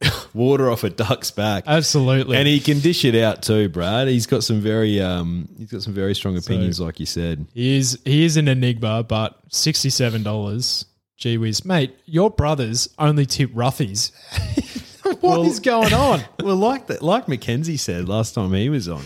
Water 0.34 0.70
off 0.70 0.84
a 0.84 0.90
duck's 0.90 1.32
back. 1.32 1.66
absolutely. 1.68 2.38
And 2.38 2.48
he 2.48 2.60
can 2.60 2.80
dish 2.80 3.04
it 3.04 3.16
out 3.16 3.42
too, 3.42 3.68
Brad. 3.70 4.08
He's 4.08 4.28
got 4.28 4.44
some 4.44 4.62
very 4.62 5.02
um 5.02 5.50
he's 5.58 5.72
got 5.72 5.82
some 5.82 5.94
very 5.94 6.16
strong 6.16 6.38
opinions, 6.38 6.80
like 6.80 7.00
you 7.00 7.06
said. 7.06 7.48
He 7.54 7.78
is 7.78 8.00
he 8.06 8.24
is 8.24 8.38
an 8.38 8.48
enigma, 8.48 9.04
but 9.04 9.38
sixty 9.50 9.90
seven 9.90 10.24
dollars. 10.24 10.86
Gee 11.18 11.38
whiz, 11.38 11.66
mate! 11.66 11.98
Your 12.06 12.30
brothers 12.30 12.88
only 12.98 13.26
tip 13.26 13.52
roughies. 13.54 14.12
What 15.22 15.48
is 15.48 15.60
going 15.60 15.94
on? 15.94 16.22
well, 16.44 16.56
like 16.56 16.88
that 16.88 17.02
like 17.02 17.28
Mackenzie 17.28 17.78
said 17.78 18.08
last 18.08 18.36
time 18.36 18.54
he 18.54 18.70
was 18.70 18.88
on. 18.88 19.04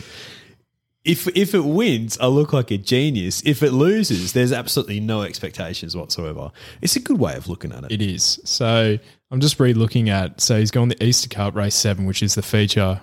If 1.06 1.28
if 1.36 1.54
it 1.54 1.64
wins, 1.64 2.18
I 2.20 2.28
look 2.28 2.54
like 2.54 2.72
a 2.72 2.78
genius. 2.78 3.42
If 3.46 3.64
it 3.64 3.72
loses, 3.72 4.34
there's 4.34 4.52
absolutely 4.52 5.00
no 5.00 5.22
expectations 5.24 5.96
whatsoever. 5.96 6.52
It's 6.82 6.96
a 6.96 7.00
good 7.00 7.20
way 7.20 7.36
of 7.36 7.48
looking 7.48 7.72
at 7.72 7.86
it. 7.86 7.92
It 7.92 8.02
is. 8.02 8.40
So 8.46 9.00
I'm 9.34 9.40
just 9.40 9.60
re-looking 9.60 10.10
at. 10.10 10.40
So 10.42 10.60
he's 10.60 10.70
gone 10.70 10.90
the 10.90 11.04
Easter 11.04 11.28
Cup 11.28 11.56
race 11.56 11.74
seven, 11.74 12.06
which 12.06 12.22
is 12.22 12.36
the 12.36 12.44
feature 12.44 13.02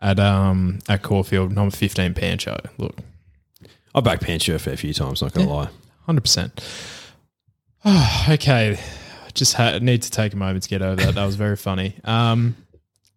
at 0.00 0.20
um 0.20 0.78
at 0.88 1.02
Caulfield, 1.02 1.52
number 1.52 1.74
fifteen 1.74 2.14
Pancho. 2.14 2.56
Look, 2.78 2.96
I 3.96 4.00
backed 4.00 4.22
Pancho 4.22 4.54
a 4.54 4.58
fair 4.60 4.76
few 4.76 4.94
times, 4.94 5.20
not 5.20 5.32
gonna 5.34 5.48
lie. 5.50 5.68
hundred 6.06 6.20
percent. 6.20 6.64
Oh, 7.84 8.26
Okay, 8.30 8.78
just 9.34 9.54
ha- 9.54 9.78
need 9.78 10.02
to 10.02 10.10
take 10.12 10.34
a 10.34 10.36
moment 10.36 10.62
to 10.62 10.68
get 10.68 10.82
over 10.82 10.96
that. 11.02 11.16
That 11.16 11.26
was 11.26 11.34
very 11.34 11.56
funny. 11.56 11.96
Um, 12.04 12.54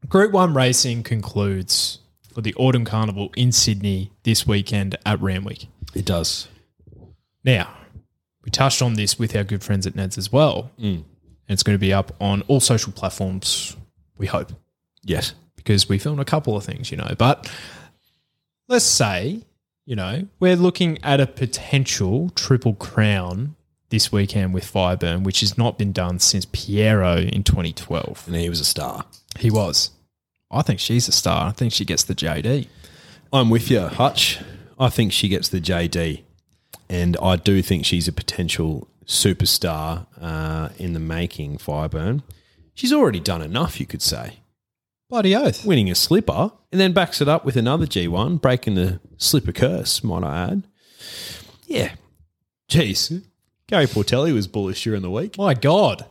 Group 0.09 0.31
One 0.31 0.55
racing 0.55 1.03
concludes 1.03 1.99
for 2.33 2.41
the 2.41 2.55
Autumn 2.55 2.83
Carnival 2.83 3.31
in 3.37 3.51
Sydney 3.51 4.11
this 4.23 4.47
weekend 4.47 4.97
at 5.05 5.21
Randwick. 5.21 5.67
It 5.93 6.05
does. 6.05 6.47
Now, 7.43 7.71
we 8.43 8.49
touched 8.49 8.81
on 8.81 8.95
this 8.95 9.19
with 9.19 9.35
our 9.35 9.43
good 9.43 9.63
friends 9.63 9.85
at 9.85 9.93
Neds 9.93 10.17
as 10.17 10.31
well. 10.31 10.71
And 10.79 11.05
it's 11.53 11.63
going 11.63 11.75
to 11.75 11.79
be 11.79 11.93
up 11.93 12.15
on 12.19 12.41
all 12.43 12.59
social 12.59 12.91
platforms, 12.93 13.75
we 14.17 14.27
hope, 14.27 14.51
Yes. 15.03 15.33
because 15.55 15.87
we 15.89 15.97
filmed 15.97 16.19
a 16.19 16.25
couple 16.25 16.55
of 16.55 16.63
things, 16.63 16.91
you 16.91 16.97
know. 16.97 17.13
But 17.17 17.51
let's 18.67 18.85
say, 18.85 19.41
you 19.85 19.95
know, 19.95 20.27
we're 20.39 20.55
looking 20.55 20.97
at 21.03 21.19
a 21.19 21.27
potential 21.27 22.29
triple 22.35 22.73
crown 22.75 23.55
this 23.89 24.11
weekend 24.11 24.53
with 24.53 24.63
Fireburn, 24.71 25.23
which 25.23 25.41
has 25.41 25.57
not 25.57 25.77
been 25.77 25.91
done 25.91 26.19
since 26.19 26.45
Pierro 26.45 27.29
in 27.29 27.43
2012. 27.43 28.23
And 28.27 28.35
he 28.37 28.49
was 28.49 28.59
a 28.61 28.65
star. 28.65 29.05
He 29.39 29.49
was. 29.51 29.91
I 30.49 30.61
think 30.61 30.79
she's 30.79 31.07
a 31.07 31.11
star. 31.11 31.47
I 31.47 31.51
think 31.51 31.73
she 31.73 31.83
gets 31.85 32.03
the 32.03 32.15
JD. 32.15 32.67
I'm 33.33 33.49
with 33.49 33.69
you, 33.71 33.81
Hutch. 33.81 34.39
I 34.79 34.89
think 34.89 35.11
she 35.13 35.27
gets 35.27 35.47
the 35.49 35.61
JD, 35.61 36.23
and 36.89 37.15
I 37.21 37.35
do 37.35 37.61
think 37.61 37.85
she's 37.85 38.07
a 38.07 38.11
potential 38.11 38.87
superstar 39.11 40.07
uh, 40.19 40.69
in 40.77 40.93
the 40.93 40.99
making. 40.99 41.57
Fireburn. 41.57 42.23
She's 42.73 42.93
already 42.93 43.19
done 43.19 43.41
enough, 43.41 43.79
you 43.79 43.85
could 43.85 44.01
say, 44.01 44.39
Bloody 45.09 45.35
oath. 45.35 45.65
winning 45.65 45.91
a 45.91 45.95
slipper, 45.95 46.51
and 46.71 46.79
then 46.79 46.93
backs 46.93 47.19
it 47.21 47.27
up 47.27 47.43
with 47.43 47.57
another 47.57 47.85
G1, 47.85 48.39
breaking 48.41 48.75
the 48.75 48.99
slipper 49.17 49.51
curse. 49.51 50.03
Might 50.03 50.23
I 50.23 50.43
add? 50.43 50.63
Yeah. 51.67 51.91
Jeez, 52.69 53.21
Gary 53.67 53.85
Portelli 53.87 54.33
was 54.33 54.47
bullish 54.47 54.83
during 54.83 55.01
the 55.01 55.11
week. 55.11 55.37
My 55.37 55.53
God. 55.53 56.05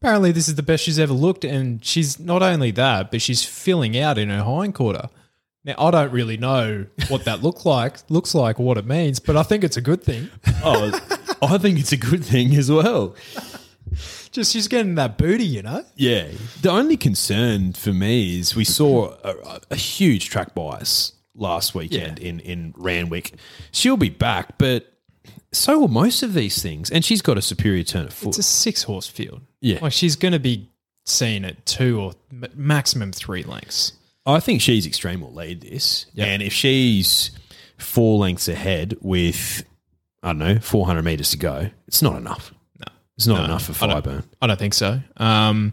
Apparently, 0.00 0.32
this 0.32 0.48
is 0.48 0.54
the 0.54 0.62
best 0.62 0.84
she's 0.84 0.98
ever 0.98 1.12
looked, 1.12 1.44
and 1.44 1.84
she's 1.84 2.18
not 2.18 2.42
only 2.42 2.70
that, 2.70 3.10
but 3.10 3.20
she's 3.20 3.44
filling 3.44 3.98
out 3.98 4.16
in 4.16 4.30
her 4.30 4.42
hind 4.42 4.74
quarter. 4.74 5.10
Now, 5.64 5.74
I 5.78 5.90
don't 5.90 6.12
really 6.12 6.38
know 6.38 6.86
what 7.08 7.24
that 7.24 7.42
look 7.42 7.64
like, 7.66 7.98
looks 8.08 8.34
like, 8.34 8.58
or 8.58 8.62
what 8.62 8.78
it 8.78 8.86
means, 8.86 9.20
but 9.20 9.36
I 9.36 9.42
think 9.42 9.62
it's 9.64 9.76
a 9.76 9.82
good 9.82 10.02
thing. 10.02 10.30
Oh, 10.64 10.90
I 11.42 11.58
think 11.58 11.78
it's 11.78 11.92
a 11.92 11.96
good 11.96 12.24
thing 12.24 12.54
as 12.54 12.70
well. 12.70 13.14
Just 14.30 14.52
she's 14.52 14.68
getting 14.68 14.96
that 14.96 15.16
booty, 15.16 15.44
you 15.44 15.62
know. 15.62 15.84
Yeah. 15.96 16.28
The 16.60 16.70
only 16.70 16.96
concern 16.96 17.72
for 17.72 17.92
me 17.92 18.38
is 18.38 18.54
we 18.54 18.64
saw 18.64 19.14
a, 19.24 19.60
a 19.70 19.76
huge 19.76 20.28
track 20.28 20.54
bias 20.54 21.12
last 21.34 21.74
weekend 21.74 22.18
in, 22.18 22.40
in 22.40 22.74
Randwick. 22.76 23.34
She'll 23.72 23.96
be 23.96 24.10
back, 24.10 24.58
but 24.58 24.92
so 25.52 25.78
will 25.78 25.88
most 25.88 26.22
of 26.22 26.34
these 26.34 26.62
things. 26.62 26.90
And 26.90 27.04
she's 27.04 27.22
got 27.22 27.38
a 27.38 27.42
superior 27.42 27.84
turn 27.84 28.06
of 28.06 28.12
foot. 28.12 28.28
It's 28.28 28.38
a 28.38 28.42
six 28.42 28.82
horse 28.82 29.06
field. 29.06 29.40
Yeah. 29.60 29.78
like 29.80 29.92
she's 29.92 30.16
going 30.16 30.32
to 30.32 30.38
be 30.38 30.68
seen 31.04 31.44
at 31.44 31.64
two 31.64 32.00
or 32.00 32.12
m- 32.30 32.44
maximum 32.54 33.12
three 33.12 33.42
lengths. 33.42 33.94
I 34.26 34.40
think 34.40 34.60
she's 34.60 34.86
extreme 34.86 35.22
will 35.22 35.32
lead 35.32 35.62
this. 35.62 36.06
Yeah. 36.12 36.26
And 36.26 36.42
if 36.42 36.52
she's 36.52 37.30
four 37.78 38.18
lengths 38.18 38.46
ahead 38.48 38.96
with, 39.00 39.64
I 40.22 40.28
don't 40.28 40.38
know, 40.38 40.58
400 40.58 41.02
metres 41.02 41.30
to 41.30 41.36
go, 41.38 41.70
it's 41.86 42.02
not 42.02 42.16
enough. 42.16 42.52
No. 42.80 42.86
It's 43.16 43.26
not 43.26 43.38
No, 43.38 43.44
enough 43.44 43.64
for 43.66 43.84
I 43.84 43.88
don't- 43.88 44.04
Fireburn. 44.04 44.24
I 44.42 44.46
don't 44.46 44.58
think 44.58 44.74
so. 44.74 45.00
Um, 45.16 45.72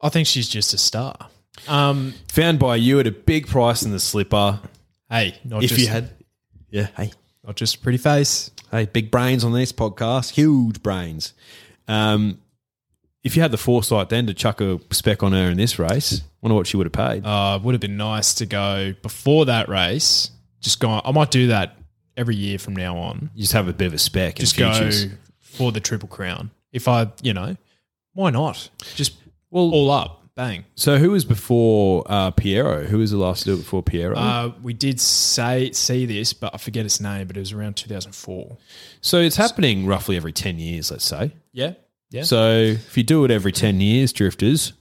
I 0.00 0.08
think 0.08 0.26
she's 0.26 0.48
just 0.48 0.74
a 0.74 0.78
star. 0.78 1.28
Um, 1.68 2.14
Found 2.32 2.58
by 2.58 2.76
you 2.76 2.98
at 3.00 3.06
a 3.06 3.10
big 3.12 3.46
price 3.46 3.82
in 3.82 3.92
the 3.92 4.00
slipper. 4.00 4.60
hey, 5.10 5.36
not 5.44 5.62
if 5.62 5.70
just, 5.70 5.80
you 5.82 5.88
had, 5.88 6.10
yeah, 6.70 6.88
hey, 6.96 7.12
not 7.46 7.56
just 7.56 7.82
pretty 7.82 7.98
face. 7.98 8.50
Hey, 8.70 8.86
big 8.86 9.10
brains 9.10 9.44
on 9.44 9.52
this 9.52 9.72
podcast, 9.72 10.30
huge 10.30 10.82
brains. 10.82 11.34
Um, 11.86 12.40
if 13.22 13.36
you 13.36 13.42
had 13.42 13.50
the 13.50 13.58
foresight 13.58 14.08
then 14.08 14.26
to 14.26 14.34
chuck 14.34 14.60
a 14.60 14.80
spec 14.90 15.22
on 15.22 15.32
her 15.32 15.50
in 15.50 15.56
this 15.56 15.78
race, 15.78 16.22
wonder 16.40 16.54
what 16.54 16.66
she 16.66 16.76
would 16.76 16.86
have 16.86 16.92
paid. 16.92 17.24
Uh, 17.24 17.60
would 17.62 17.74
have 17.74 17.80
been 17.80 17.96
nice 17.96 18.34
to 18.34 18.46
go 18.46 18.94
before 19.02 19.44
that 19.46 19.68
race. 19.68 20.30
Just 20.60 20.80
go. 20.80 21.00
I 21.04 21.12
might 21.12 21.30
do 21.30 21.48
that 21.48 21.76
every 22.16 22.36
year 22.36 22.58
from 22.58 22.76
now 22.76 22.96
on. 22.96 23.30
you 23.34 23.42
just 23.42 23.52
have 23.52 23.68
a 23.68 23.72
bit 23.72 23.86
of 23.86 23.94
a 23.94 23.98
spec 23.98 24.36
Just 24.36 24.58
and 24.58 25.10
go 25.10 25.16
for 25.40 25.72
the 25.72 25.80
triple 25.80 26.08
crown. 26.08 26.50
If 26.72 26.88
I, 26.88 27.10
you 27.22 27.34
know, 27.34 27.56
why 28.14 28.30
not? 28.30 28.68
Just 28.94 29.14
well, 29.50 29.70
all 29.70 29.90
up, 29.90 30.22
bang. 30.34 30.64
So 30.74 30.98
who 30.98 31.10
was 31.10 31.24
before 31.24 32.04
uh, 32.06 32.30
Pierro? 32.30 32.86
Who 32.86 32.98
was 32.98 33.10
the 33.10 33.18
last 33.18 33.40
to 33.40 33.44
do 33.46 33.54
it 33.54 33.58
before 33.58 33.82
Pierro? 33.82 34.16
Uh, 34.16 34.52
we 34.62 34.72
did 34.72 35.00
say 35.00 35.72
see 35.72 36.06
this, 36.06 36.32
but 36.32 36.54
I 36.54 36.58
forget 36.58 36.84
its 36.84 37.00
name. 37.00 37.26
But 37.26 37.36
it 37.36 37.40
was 37.40 37.52
around 37.52 37.74
2004. 37.76 38.56
so 39.00 39.18
it's 39.18 39.36
happening 39.36 39.86
roughly 39.86 40.16
every 40.16 40.32
10 40.32 40.58
years, 40.58 40.90
let's 40.90 41.04
say. 41.04 41.32
Yeah, 41.52 41.74
yeah. 42.10 42.22
So 42.22 42.52
if 42.56 42.96
you 42.96 43.02
do 43.02 43.24
it 43.24 43.30
every 43.30 43.52
10 43.52 43.80
years, 43.80 44.12
drifters, 44.12 44.72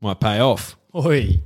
might 0.00 0.20
pay 0.20 0.40
off. 0.40 0.76
Oi. 0.94 1.40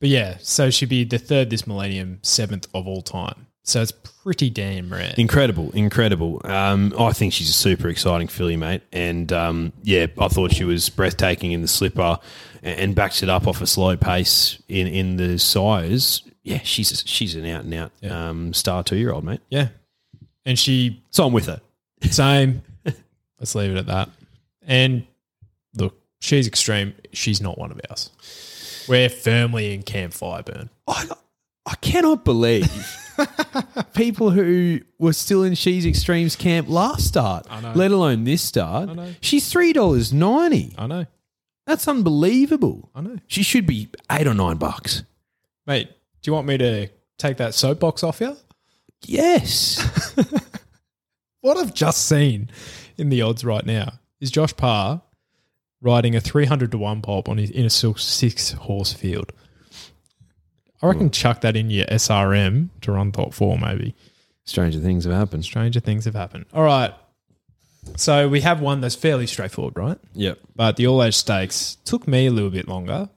But 0.00 0.08
yeah, 0.08 0.36
so 0.40 0.70
she'd 0.70 0.88
be 0.88 1.04
the 1.04 1.18
third 1.18 1.50
this 1.50 1.66
millennium, 1.66 2.18
seventh 2.22 2.66
of 2.74 2.86
all 2.86 3.00
time. 3.02 3.46
So 3.66 3.80
it's 3.80 3.92
pretty 3.92 4.50
damn 4.50 4.90
rare. 4.92 5.14
Incredible, 5.16 5.70
incredible. 5.72 6.40
Um, 6.44 6.92
I 6.98 7.12
think 7.14 7.32
she's 7.32 7.48
a 7.48 7.54
super 7.54 7.88
exciting 7.88 8.28
filly, 8.28 8.56
mate. 8.56 8.82
And 8.92 9.32
um, 9.32 9.72
yeah, 9.82 10.06
I 10.18 10.28
thought 10.28 10.52
she 10.52 10.64
was 10.64 10.90
breathtaking 10.90 11.52
in 11.52 11.62
the 11.62 11.68
slipper 11.68 12.18
and, 12.62 12.78
and 12.78 12.94
backs 12.94 13.22
it 13.22 13.30
up 13.30 13.46
off 13.46 13.62
a 13.62 13.66
slow 13.66 13.96
pace 13.96 14.62
in, 14.68 14.86
in 14.86 15.16
the 15.16 15.38
sires. 15.38 16.22
Yeah, 16.42 16.60
she's 16.62 17.02
she's 17.06 17.36
an 17.36 17.46
out 17.46 17.64
and 17.64 17.72
out 17.74 17.92
um, 18.10 18.52
star 18.52 18.84
two 18.84 18.96
year 18.96 19.12
old, 19.12 19.24
mate. 19.24 19.40
Yeah. 19.48 19.68
And 20.44 20.58
she, 20.58 21.02
So 21.10 21.24
I'm 21.26 21.32
with 21.32 21.46
her. 21.46 21.62
same. 22.02 22.60
Let's 23.38 23.54
leave 23.54 23.70
it 23.70 23.78
at 23.78 23.86
that. 23.86 24.10
And 24.66 25.06
look, 25.74 25.98
she's 26.20 26.46
extreme. 26.46 26.92
She's 27.14 27.40
not 27.40 27.56
one 27.56 27.70
of 27.70 27.80
ours. 27.88 28.10
We're 28.90 29.08
firmly 29.08 29.72
in 29.72 29.82
Camp 29.84 30.12
Fireburn. 30.12 30.68
I, 30.86 31.06
I 31.64 31.74
cannot 31.76 32.26
believe 32.26 32.70
people 33.94 34.30
who 34.30 34.80
were 34.98 35.12
still 35.12 35.42
in 35.42 35.54
She's 35.54 35.86
Extremes 35.86 36.36
camp 36.36 36.68
last 36.68 37.06
start, 37.06 37.46
I 37.50 37.60
know. 37.60 37.72
let 37.74 37.90
alone 37.90 38.24
this 38.24 38.42
start. 38.42 38.90
I 38.90 38.94
know. 38.94 39.14
She's 39.20 39.48
three 39.50 39.72
dollars 39.72 40.12
ninety. 40.12 40.74
I 40.78 40.86
know. 40.86 41.06
That's 41.66 41.88
unbelievable. 41.88 42.90
I 42.94 43.00
know. 43.00 43.18
She 43.26 43.42
should 43.42 43.66
be 43.66 43.88
eight 44.12 44.26
or 44.26 44.34
nine 44.34 44.56
bucks. 44.56 45.02
Mate, 45.66 45.88
do 46.22 46.30
you 46.30 46.34
want 46.34 46.46
me 46.46 46.58
to 46.58 46.88
take 47.18 47.38
that 47.38 47.54
soapbox 47.54 48.02
off 48.02 48.20
you? 48.20 48.36
Yes. 49.06 49.80
What 51.40 51.58
I've 51.58 51.74
just 51.74 52.06
seen 52.06 52.48
in 52.96 53.10
the 53.10 53.20
odds 53.20 53.44
right 53.44 53.66
now 53.66 53.98
is 54.18 54.30
Josh 54.30 54.56
Parr 54.56 55.02
riding 55.82 56.16
a 56.16 56.20
300 56.22 56.70
to 56.70 56.78
1 56.78 57.02
pulp 57.02 57.28
on 57.28 57.36
his, 57.36 57.50
in 57.50 57.66
a 57.66 57.70
silk 57.70 57.98
six 57.98 58.52
horse 58.52 58.94
field. 58.94 59.30
I 60.84 60.88
reckon 60.88 61.06
hmm. 61.06 61.12
chuck 61.12 61.40
that 61.40 61.56
in 61.56 61.70
your 61.70 61.86
SRM 61.86 62.68
to 62.82 62.92
run 62.92 63.10
top 63.10 63.32
four, 63.32 63.58
maybe. 63.58 63.94
Stranger 64.44 64.80
things 64.80 65.04
have 65.04 65.14
happened. 65.14 65.44
Stranger 65.44 65.80
things 65.80 66.04
have 66.04 66.14
happened. 66.14 66.44
All 66.52 66.62
right. 66.62 66.92
So 67.96 68.28
we 68.28 68.42
have 68.42 68.60
one 68.60 68.82
that's 68.82 68.94
fairly 68.94 69.26
straightforward, 69.26 69.78
right? 69.78 69.98
Yep. 70.12 70.40
But 70.54 70.76
the 70.76 70.86
All 70.86 71.02
Age 71.02 71.16
Stakes 71.16 71.78
took 71.86 72.06
me 72.06 72.26
a 72.26 72.30
little 72.30 72.50
bit 72.50 72.68
longer. 72.68 73.08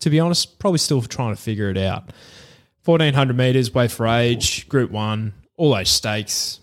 To 0.00 0.10
be 0.10 0.18
honest, 0.18 0.58
probably 0.58 0.78
still 0.78 1.02
trying 1.02 1.34
to 1.34 1.40
figure 1.40 1.68
it 1.68 1.76
out. 1.76 2.10
1400 2.86 3.36
metres, 3.36 3.74
way 3.74 3.86
for 3.86 4.06
age, 4.06 4.66
Group 4.70 4.90
1, 4.90 5.34
All 5.58 5.76
Age 5.76 5.88
Stakes. 5.88 6.60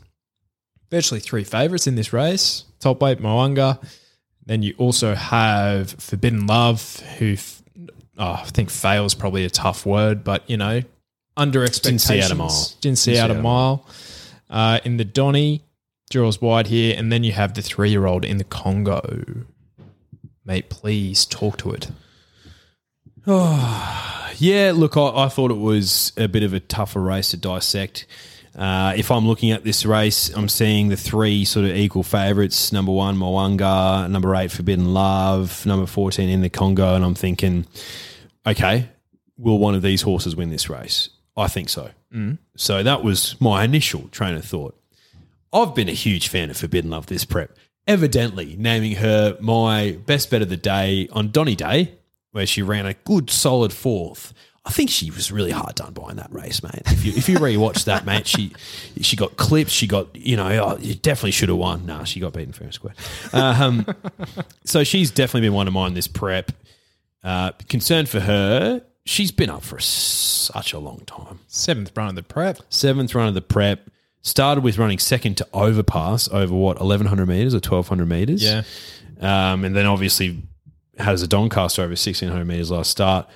Virtually 0.89 1.19
three 1.19 1.43
favourites 1.43 1.85
in 1.85 1.93
this 1.93 2.11
race. 2.13 2.63
Top 2.79 2.99
weight, 2.99 3.19
Mo'unga. 3.19 3.79
Then 4.47 4.63
you 4.63 4.73
also 4.79 5.13
have 5.13 5.91
Forbidden 5.91 6.47
Love, 6.47 6.99
who 7.19 7.35
oh, 8.17 8.33
I 8.33 8.43
think 8.45 8.69
fails 8.69 9.13
probably 9.13 9.45
a 9.45 9.49
tough 9.49 9.85
word, 9.85 10.23
but 10.23 10.49
you 10.49 10.57
know, 10.57 10.81
under 11.35 11.63
expectations. 11.63 12.03
see 12.03 12.21
out 12.21 12.31
a 12.31 12.35
mile. 12.35 12.75
Didn't 12.81 12.97
see 12.97 13.11
Didn't 13.11 13.23
out 13.23 13.29
see 13.29 13.33
a 13.33 13.35
out 13.35 13.39
a 13.39 13.41
mile. 13.41 13.85
Uh, 14.49 14.79
in 14.85 14.97
the 14.97 15.05
Donny, 15.05 15.63
draws 16.09 16.41
wide 16.41 16.67
here, 16.67 16.95
and 16.97 17.11
then 17.11 17.23
you 17.23 17.33
have 17.33 17.53
the 17.53 17.61
three-year-old 17.61 18.25
in 18.25 18.37
the 18.37 18.43
Congo. 18.43 19.45
Mate, 20.45 20.69
please 20.69 21.25
talk 21.25 21.57
to 21.57 21.71
it. 21.71 21.89
Yeah, 24.39 24.73
look, 24.75 24.95
I, 24.97 25.25
I 25.25 25.29
thought 25.29 25.49
it 25.49 25.57
was 25.57 26.13
a 26.15 26.27
bit 26.27 26.43
of 26.43 26.53
a 26.53 26.59
tougher 26.59 27.01
race 27.01 27.31
to 27.31 27.37
dissect. 27.37 28.05
Uh, 28.57 28.93
if 28.97 29.11
I'm 29.11 29.27
looking 29.27 29.51
at 29.51 29.63
this 29.63 29.85
race, 29.85 30.29
I'm 30.29 30.49
seeing 30.49 30.89
the 30.89 30.97
three 30.97 31.45
sort 31.45 31.65
of 31.65 31.75
equal 31.75 32.01
favourites. 32.03 32.71
Number 32.71 32.91
one, 32.91 33.15
Mo'unga. 33.15 34.09
Number 34.09 34.35
eight, 34.35 34.51
Forbidden 34.51 34.93
Love. 34.93 35.65
Number 35.65 35.85
14, 35.85 36.27
in 36.27 36.41
the 36.41 36.49
Congo. 36.49 36.95
And 36.95 37.05
I'm 37.05 37.13
thinking, 37.13 37.67
okay, 38.45 38.89
will 39.37 39.59
one 39.59 39.75
of 39.75 39.83
these 39.83 40.01
horses 40.01 40.35
win 40.35 40.49
this 40.49 40.69
race? 40.69 41.09
I 41.35 41.47
think 41.47 41.69
so. 41.69 41.91
So 42.55 42.81
that 42.81 43.03
was 43.03 43.39
my 43.39 43.63
initial 43.63 44.07
train 44.09 44.35
of 44.35 44.43
thought. 44.43 44.75
I've 45.53 45.75
been 45.75 45.89
a 45.89 45.93
huge 45.93 46.27
fan 46.29 46.49
of 46.49 46.57
Forbidden 46.57 46.89
Love 46.89 47.05
this 47.05 47.25
prep. 47.25 47.55
Evidently, 47.85 48.55
naming 48.57 48.95
her 48.95 49.37
my 49.39 49.97
best 50.05 50.29
bet 50.31 50.41
of 50.41 50.49
the 50.49 50.57
day 50.57 51.07
on 51.11 51.31
Donny 51.31 51.55
Day, 51.55 51.93
where 52.31 52.45
she 52.45 52.61
ran 52.61 52.85
a 52.85 52.93
good 52.93 53.29
solid 53.29 53.71
fourth. 53.71 54.33
I 54.67 54.69
think 54.69 54.89
she 54.89 55.09
was 55.11 55.31
really 55.31 55.51
hard 55.51 55.75
done 55.75 55.93
by 55.93 56.11
in 56.11 56.17
that 56.17 56.31
race, 56.33 56.61
mate. 56.61 56.81
If 56.87 57.05
you 57.05 57.13
if 57.15 57.29
you 57.29 57.37
rewatch 57.37 57.85
that, 57.85 58.05
mate, 58.05 58.27
she 58.27 58.51
she 58.99 59.15
got 59.15 59.37
clipped. 59.37 59.71
She 59.71 59.87
got 59.87 60.13
you 60.13 60.35
know 60.35 60.47
oh, 60.49 60.77
you 60.79 60.93
definitely 60.93 61.31
should 61.31 61.47
have 61.47 61.57
won. 61.57 61.85
Nah, 61.85 62.03
she 62.03 62.19
got 62.19 62.33
beaten 62.33 62.51
fair 62.51 62.65
and 62.65 62.73
square. 62.73 62.93
Um, 63.31 63.85
so 64.65 64.83
she's 64.83 65.09
definitely 65.09 65.47
been 65.47 65.53
one 65.55 65.67
of 65.67 65.73
mine 65.73 65.93
this 65.93 66.07
prep. 66.07 66.51
Uh, 67.23 67.51
concerned 67.69 68.09
for 68.09 68.19
her, 68.19 68.81
she's 69.05 69.31
been 69.31 69.49
up 69.49 69.63
for 69.63 69.79
such 69.79 70.73
a 70.73 70.79
long 70.79 70.99
time 71.05 71.39
Seventh 71.47 71.95
run 71.95 72.09
of 72.09 72.15
the 72.15 72.23
prep. 72.23 72.59
seventh 72.69 73.15
run 73.15 73.29
of 73.29 73.33
the 73.33 73.41
prep. 73.41 73.89
Started 74.21 74.61
with 74.65 74.77
running 74.77 74.99
second 74.99 75.37
to 75.37 75.47
overpass 75.53 76.27
over 76.29 76.53
what 76.53 76.77
eleven 76.81 77.07
hundred 77.07 77.27
meters 77.29 77.55
or 77.55 77.61
twelve 77.61 77.87
hundred 77.87 78.09
meters. 78.09 78.43
Yeah. 78.43 78.63
um, 79.21 79.63
and 79.63 79.73
then 79.73 79.85
obviously 79.85 80.41
has 80.99 81.21
a 81.21 81.27
Doncaster 81.27 81.83
over 81.83 81.95
sixteen 81.95 82.27
hundred 82.29 82.45
meters 82.45 82.69
last 82.69 82.91
start. 82.91 83.29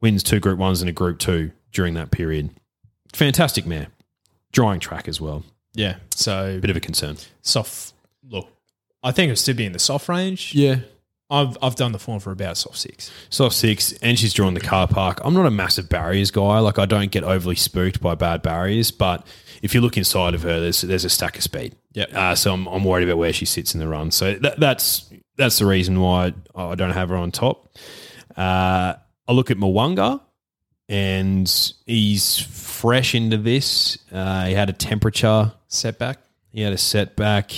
Wins 0.00 0.22
two 0.22 0.40
Group 0.40 0.58
Ones 0.58 0.80
and 0.80 0.88
a 0.88 0.92
Group 0.92 1.18
Two 1.18 1.50
during 1.72 1.94
that 1.94 2.10
period. 2.10 2.50
Fantastic 3.12 3.66
mare, 3.66 3.88
drawing 4.52 4.80
track 4.80 5.08
as 5.08 5.20
well. 5.20 5.44
Yeah. 5.74 5.96
So 6.14 6.58
Bit 6.60 6.70
of 6.70 6.76
a 6.76 6.80
concern. 6.80 7.16
soft. 7.42 7.94
Look, 8.28 8.48
I 9.02 9.12
think 9.12 9.30
it'll 9.30 9.36
still 9.40 9.54
be 9.56 9.64
in 9.64 9.72
the 9.72 9.78
soft 9.78 10.08
range. 10.08 10.54
Yeah, 10.54 10.80
I've 11.30 11.56
I've 11.62 11.74
done 11.76 11.92
the 11.92 11.98
form 11.98 12.20
for 12.20 12.30
about 12.32 12.56
soft 12.56 12.76
six. 12.78 13.10
soft 13.30 13.54
six, 13.54 13.92
and 14.02 14.18
she's 14.18 14.34
drawn 14.34 14.54
the 14.54 14.60
car 14.60 14.86
park. 14.88 15.20
I'm 15.24 15.34
not 15.34 15.46
a 15.46 15.50
massive 15.50 15.88
barriers 15.88 16.30
guy. 16.30 16.58
Like 16.58 16.78
I 16.78 16.84
don't 16.86 17.10
get 17.10 17.24
overly 17.24 17.54
spooked 17.56 18.00
by 18.00 18.14
bad 18.14 18.42
barriers, 18.42 18.90
but 18.90 19.26
if 19.62 19.74
you 19.74 19.80
look 19.80 19.96
inside 19.96 20.34
of 20.34 20.42
her, 20.42 20.60
there's 20.60 20.82
there's 20.82 21.04
a 21.04 21.10
stack 21.10 21.36
of 21.36 21.42
speed. 21.42 21.74
Yep. 21.94 22.14
Uh, 22.14 22.34
so 22.34 22.52
I'm, 22.52 22.66
I'm 22.68 22.84
worried 22.84 23.04
about 23.08 23.18
where 23.18 23.32
she 23.32 23.44
sits 23.46 23.74
in 23.74 23.80
the 23.80 23.88
run. 23.88 24.10
So 24.10 24.34
that, 24.34 24.60
that's 24.60 25.10
that's 25.36 25.58
the 25.58 25.66
reason 25.66 26.00
why 26.00 26.34
I 26.54 26.74
don't 26.74 26.90
have 26.90 27.08
her 27.08 27.16
on 27.16 27.30
top. 27.30 27.72
Uh, 28.36 28.94
I 29.28 29.32
look 29.32 29.50
at 29.50 29.58
Mo'unga, 29.58 30.20
and 30.88 31.46
he's 31.86 32.38
fresh 32.38 33.14
into 33.14 33.36
this. 33.36 33.98
Uh, 34.10 34.46
he 34.46 34.54
had 34.54 34.70
a 34.70 34.72
temperature. 34.72 35.52
Setback. 35.68 36.18
He 36.50 36.62
had 36.62 36.72
a 36.72 36.78
setback. 36.78 37.52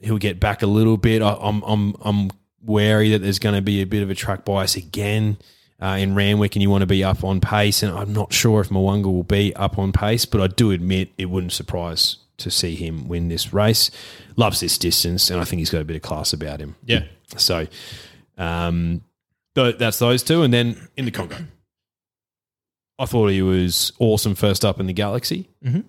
He'll 0.00 0.18
get 0.18 0.38
back 0.38 0.62
a 0.62 0.66
little 0.66 0.98
bit. 0.98 1.22
I, 1.22 1.34
I'm 1.40 1.62
I'm 1.62 1.96
I'm 2.02 2.30
wary 2.62 3.10
that 3.10 3.22
there's 3.22 3.38
going 3.38 3.54
to 3.54 3.62
be 3.62 3.80
a 3.80 3.86
bit 3.86 4.02
of 4.02 4.10
a 4.10 4.14
track 4.14 4.44
bias 4.44 4.76
again 4.76 5.38
uh, 5.80 5.96
in 5.98 6.14
Randwick, 6.14 6.54
and 6.54 6.62
you 6.62 6.68
want 6.68 6.82
to 6.82 6.86
be 6.86 7.02
up 7.02 7.24
on 7.24 7.40
pace. 7.40 7.82
And 7.82 7.96
I'm 7.96 8.12
not 8.12 8.32
sure 8.32 8.60
if 8.60 8.68
Mo'unga 8.68 9.06
will 9.06 9.22
be 9.22 9.54
up 9.56 9.78
on 9.78 9.92
pace, 9.92 10.26
but 10.26 10.40
I 10.40 10.46
do 10.46 10.72
admit 10.72 11.10
it 11.16 11.26
wouldn't 11.26 11.52
surprise 11.52 12.18
to 12.36 12.50
see 12.50 12.74
him 12.74 13.08
win 13.08 13.28
this 13.28 13.52
race. 13.52 13.90
Loves 14.36 14.60
this 14.60 14.76
distance, 14.76 15.30
and 15.30 15.40
I 15.40 15.44
think 15.44 15.60
he's 15.60 15.70
got 15.70 15.80
a 15.80 15.84
bit 15.84 15.96
of 15.96 16.02
class 16.02 16.32
about 16.32 16.60
him. 16.60 16.76
Yeah. 16.84 17.04
So, 17.36 17.66
um, 18.36 19.02
th- 19.54 19.78
that's 19.78 19.98
those 19.98 20.22
two, 20.22 20.42
and 20.42 20.52
then 20.52 20.88
in 20.96 21.04
the 21.04 21.10
Congo, 21.10 21.36
I 22.98 23.06
thought 23.06 23.28
he 23.28 23.42
was 23.42 23.92
awesome 23.98 24.34
first 24.34 24.64
up 24.64 24.78
in 24.80 24.86
the 24.86 24.92
Galaxy, 24.92 25.48
Mhm. 25.64 25.84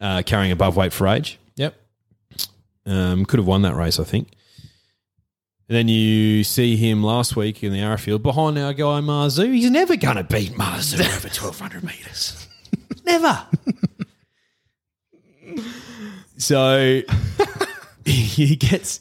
uh, 0.00 0.22
carrying 0.24 0.52
above 0.52 0.76
weight 0.76 0.92
for 0.92 1.08
age. 1.08 1.38
Yep. 1.56 1.74
Um, 2.86 3.24
could 3.24 3.38
have 3.38 3.46
won 3.46 3.62
that 3.62 3.74
race, 3.74 3.98
I 3.98 4.04
think. 4.04 4.28
And 5.66 5.76
then 5.76 5.88
you 5.88 6.44
see 6.44 6.76
him 6.76 7.02
last 7.02 7.36
week 7.36 7.64
in 7.64 7.72
the 7.72 7.80
Arrowfield 7.80 8.22
behind 8.22 8.58
our 8.58 8.74
guy 8.74 9.00
Marzu. 9.00 9.50
He's 9.54 9.70
never 9.70 9.96
going 9.96 10.16
to 10.16 10.24
beat 10.24 10.52
Marzu 10.52 11.00
over 11.16 11.28
1,200 11.28 11.82
metres. 11.82 12.46
never. 13.06 13.46
so 16.36 17.00
he 18.04 18.56
gets 18.56 19.00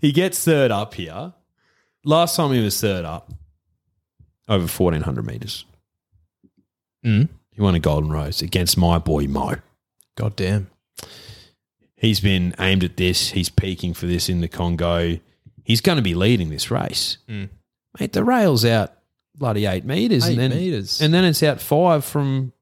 he 0.00 0.12
gets 0.12 0.42
third 0.42 0.70
up 0.70 0.94
here. 0.94 1.34
Last 2.08 2.36
time 2.36 2.52
he 2.52 2.64
was 2.64 2.80
third 2.80 3.04
up, 3.04 3.30
over 4.48 4.66
1,400 4.66 5.26
metres. 5.26 5.66
Mm. 7.04 7.28
He 7.52 7.60
won 7.60 7.74
a 7.74 7.80
Golden 7.80 8.10
Rose 8.10 8.40
against 8.40 8.78
my 8.78 8.96
boy 8.96 9.26
Mo. 9.26 9.56
God 10.16 10.34
damn. 10.34 10.70
He's 11.96 12.20
been 12.20 12.54
aimed 12.58 12.82
at 12.82 12.96
this. 12.96 13.32
He's 13.32 13.50
peaking 13.50 13.92
for 13.92 14.06
this 14.06 14.30
in 14.30 14.40
the 14.40 14.48
Congo. 14.48 15.18
He's 15.64 15.82
going 15.82 15.96
to 15.96 16.02
be 16.02 16.14
leading 16.14 16.48
this 16.48 16.70
race. 16.70 17.18
Mm. 17.28 17.50
Mate, 18.00 18.14
the 18.14 18.24
rail's 18.24 18.64
out 18.64 18.94
bloody 19.34 19.66
eight 19.66 19.84
metres. 19.84 20.26
Eight 20.26 20.38
and 20.38 20.40
then, 20.40 20.58
metres. 20.58 21.02
And 21.02 21.12
then 21.12 21.26
it's 21.26 21.42
out 21.42 21.60
five 21.60 22.06
from 22.06 22.54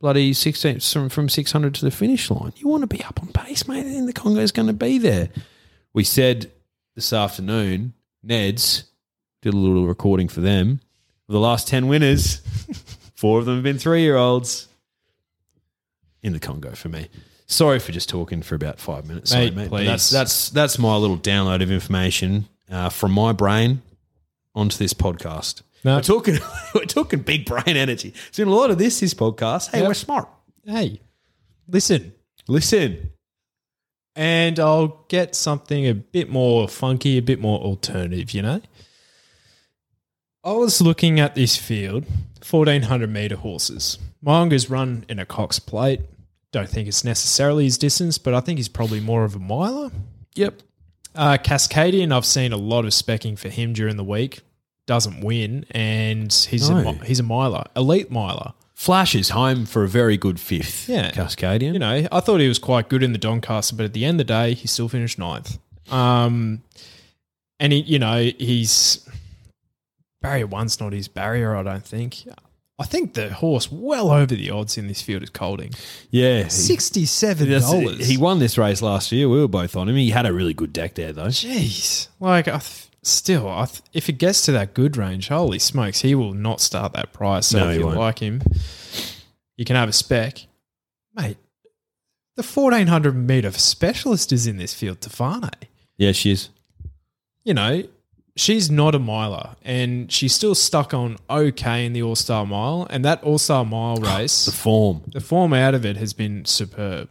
bloody 0.00 0.32
16, 0.32 0.80
from, 0.80 1.10
from 1.10 1.28
600 1.28 1.74
to 1.74 1.84
the 1.84 1.90
finish 1.90 2.30
line. 2.30 2.54
You 2.56 2.68
want 2.68 2.84
to 2.84 2.86
be 2.86 3.04
up 3.04 3.20
on 3.20 3.34
pace, 3.34 3.68
mate. 3.68 3.84
And 3.84 4.08
the 4.08 4.14
Congo's 4.14 4.50
going 4.50 4.68
to 4.68 4.72
be 4.72 4.96
there. 4.96 5.28
We 5.92 6.04
said 6.04 6.50
this 6.94 7.12
afternoon, 7.12 7.92
Neds 8.28 8.84
did 9.42 9.54
a 9.54 9.56
little 9.56 9.86
recording 9.86 10.28
for 10.28 10.40
them. 10.40 10.80
Of 11.28 11.32
the 11.32 11.40
last 11.40 11.68
10 11.68 11.88
winners, 11.88 12.36
four 13.16 13.38
of 13.38 13.44
them 13.46 13.56
have 13.56 13.64
been 13.64 13.78
three 13.78 14.02
year 14.02 14.16
olds 14.16 14.68
in 16.22 16.32
the 16.32 16.40
Congo 16.40 16.72
for 16.74 16.88
me. 16.88 17.08
Sorry 17.46 17.78
for 17.78 17.92
just 17.92 18.08
talking 18.08 18.42
for 18.42 18.54
about 18.54 18.78
five 18.78 19.06
minutes, 19.06 19.30
Sorry, 19.30 19.46
Mate, 19.46 19.54
mate. 19.56 19.70
but 19.70 19.76
please. 19.78 19.86
That's 19.86 20.10
that's 20.10 20.50
that's 20.50 20.78
my 20.78 20.96
little 20.96 21.16
download 21.18 21.62
of 21.62 21.70
information 21.70 22.46
uh, 22.70 22.88
from 22.90 23.12
my 23.12 23.32
brain 23.32 23.80
onto 24.54 24.76
this 24.76 24.92
podcast. 24.94 25.62
No. 25.84 25.96
We're 25.96 26.02
talking 26.02 26.38
we're 26.74 26.84
talking 26.84 27.20
big 27.20 27.46
brain 27.46 27.76
energy. 27.76 28.12
It's 28.28 28.36
been 28.38 28.48
a 28.48 28.54
lot 28.54 28.70
of 28.70 28.76
this 28.78 29.00
this 29.00 29.14
podcast. 29.14 29.70
Hey, 29.70 29.78
Yep. 29.80 29.88
we're 29.88 29.94
smart. 29.94 30.28
hey, 30.66 31.00
listen, 31.68 32.12
Listen. 32.48 33.10
And 34.18 34.58
I'll 34.58 35.04
get 35.08 35.36
something 35.36 35.86
a 35.86 35.94
bit 35.94 36.28
more 36.28 36.66
funky, 36.68 37.18
a 37.18 37.22
bit 37.22 37.40
more 37.40 37.60
alternative, 37.60 38.32
you 38.32 38.42
know? 38.42 38.60
I 40.42 40.52
was 40.52 40.80
looking 40.80 41.20
at 41.20 41.36
this 41.36 41.56
field, 41.56 42.04
1400 42.48 43.08
meter 43.08 43.36
horses. 43.36 43.96
Mo'unga's 44.20 44.68
run 44.68 45.04
in 45.08 45.20
a 45.20 45.24
Cox 45.24 45.60
plate. 45.60 46.00
Don't 46.50 46.68
think 46.68 46.88
it's 46.88 47.04
necessarily 47.04 47.62
his 47.64 47.78
distance, 47.78 48.18
but 48.18 48.34
I 48.34 48.40
think 48.40 48.58
he's 48.58 48.68
probably 48.68 48.98
more 48.98 49.22
of 49.22 49.36
a 49.36 49.38
miler. 49.38 49.90
Yep. 50.34 50.62
Uh, 51.14 51.36
Cascadian, 51.38 52.12
I've 52.12 52.24
seen 52.26 52.52
a 52.52 52.56
lot 52.56 52.84
of 52.86 52.90
specking 52.90 53.38
for 53.38 53.50
him 53.50 53.72
during 53.72 53.96
the 53.96 54.04
week. 54.04 54.40
Doesn't 54.86 55.20
win, 55.22 55.64
and 55.70 56.32
he's 56.32 56.68
No. 56.68 56.78
a 56.88 56.92
he's 57.04 57.20
a 57.20 57.22
miler, 57.22 57.64
elite 57.76 58.10
miler. 58.10 58.52
Flash 58.78 59.16
is 59.16 59.30
home 59.30 59.66
for 59.66 59.82
a 59.82 59.88
very 59.88 60.16
good 60.16 60.38
fifth. 60.38 60.88
Yeah. 60.88 61.10
Cascadian. 61.10 61.72
You 61.72 61.80
know, 61.80 62.06
I 62.12 62.20
thought 62.20 62.38
he 62.40 62.46
was 62.46 62.60
quite 62.60 62.88
good 62.88 63.02
in 63.02 63.10
the 63.12 63.18
Doncaster, 63.18 63.74
but 63.74 63.84
at 63.86 63.92
the 63.92 64.04
end 64.04 64.20
of 64.20 64.26
the 64.28 64.32
day, 64.32 64.54
he 64.54 64.68
still 64.68 64.88
finished 64.88 65.18
ninth. 65.18 65.58
Um, 65.90 66.62
and 67.58 67.72
he, 67.72 67.80
you 67.80 67.98
know, 67.98 68.30
he's 68.38 69.04
barrier 70.22 70.46
one's 70.46 70.78
not 70.78 70.92
his 70.92 71.08
barrier. 71.08 71.56
I 71.56 71.64
don't 71.64 71.84
think. 71.84 72.22
I 72.78 72.84
think 72.84 73.14
the 73.14 73.32
horse 73.32 73.72
well 73.72 74.12
over 74.12 74.36
the 74.36 74.50
odds 74.50 74.78
in 74.78 74.86
this 74.86 75.02
field 75.02 75.24
is 75.24 75.30
Kolding. 75.30 75.72
yeah. 76.12 76.46
Sixty-seven 76.46 77.50
dollars. 77.60 78.06
He 78.06 78.16
won 78.16 78.38
this 78.38 78.56
race 78.56 78.80
last 78.80 79.10
year. 79.10 79.28
We 79.28 79.40
were 79.40 79.48
both 79.48 79.74
on 79.74 79.88
him. 79.88 79.96
He 79.96 80.10
had 80.10 80.24
a 80.26 80.32
really 80.32 80.54
good 80.54 80.72
deck 80.72 80.94
there, 80.94 81.12
though. 81.12 81.26
Jeez, 81.26 82.06
like 82.20 82.46
I 82.46 82.58
th- 82.58 82.87
still, 83.02 83.48
I 83.48 83.66
th- 83.66 83.82
if 83.92 84.08
it 84.08 84.18
gets 84.18 84.44
to 84.46 84.52
that 84.52 84.74
good 84.74 84.96
range, 84.96 85.28
holy 85.28 85.58
smokes, 85.58 86.00
he 86.00 86.14
will 86.14 86.34
not 86.34 86.60
start 86.60 86.92
that 86.94 87.12
price. 87.12 87.46
So 87.48 87.58
No, 87.58 87.70
if 87.70 87.78
you 87.78 87.86
won't. 87.86 87.98
like 87.98 88.18
him, 88.20 88.42
you 89.56 89.64
can 89.64 89.76
have 89.76 89.88
a 89.88 89.92
spec, 89.92 90.46
mate. 91.14 91.36
The 92.36 92.42
fourteen 92.42 92.86
hundred 92.86 93.14
meter 93.16 93.50
specialist 93.52 94.32
is 94.32 94.46
in 94.46 94.56
this 94.58 94.72
field, 94.74 95.00
Tofane. 95.00 95.50
Yeah, 95.96 96.12
she 96.12 96.30
is. 96.32 96.50
You 97.44 97.54
know, 97.54 97.82
she's 98.36 98.70
not 98.70 98.94
a 98.94 98.98
miler, 99.00 99.56
and 99.62 100.12
she's 100.12 100.32
still 100.34 100.54
stuck 100.54 100.94
on 100.94 101.16
okay 101.28 101.84
in 101.84 101.94
the 101.94 102.02
All 102.02 102.14
Star 102.14 102.46
Mile, 102.46 102.86
and 102.90 103.04
that 103.04 103.22
All 103.24 103.38
Star 103.38 103.64
Mile 103.64 103.98
ah, 104.06 104.16
race, 104.18 104.44
The 104.44 104.52
form. 104.52 105.02
the 105.12 105.20
form 105.20 105.52
out 105.52 105.74
of 105.74 105.84
it 105.84 105.96
has 105.96 106.12
been 106.12 106.44
superb. 106.44 107.08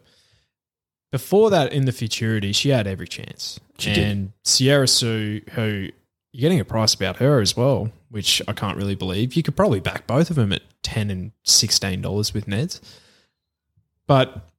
Before 1.11 1.49
that, 1.49 1.71
in 1.71 1.85
the 1.85 1.91
futurity, 1.91 2.51
she 2.51 2.69
had 2.69 2.85
every 2.85 3.07
chance. 3.07 3.59
She 3.77 3.93
did. 3.93 4.07
and 4.07 4.31
Sierra 4.43 4.87
Sue, 4.87 5.41
who 5.51 5.89
you're 6.33 6.41
getting 6.41 6.59
a 6.59 6.65
price 6.65 6.93
about 6.93 7.17
her 7.17 7.39
as 7.39 7.55
well, 7.55 7.91
which 8.09 8.41
I 8.47 8.53
can't 8.53 8.77
really 8.77 8.95
believe. 8.95 9.33
You 9.35 9.43
could 9.43 9.55
probably 9.55 9.79
back 9.79 10.05
both 10.05 10.29
of 10.29 10.35
them 10.35 10.51
at 10.51 10.63
ten 10.83 11.09
and 11.09 11.31
sixteen 11.43 12.01
dollars 12.01 12.33
with 12.33 12.45
Neds. 12.45 12.81
But 14.05 14.49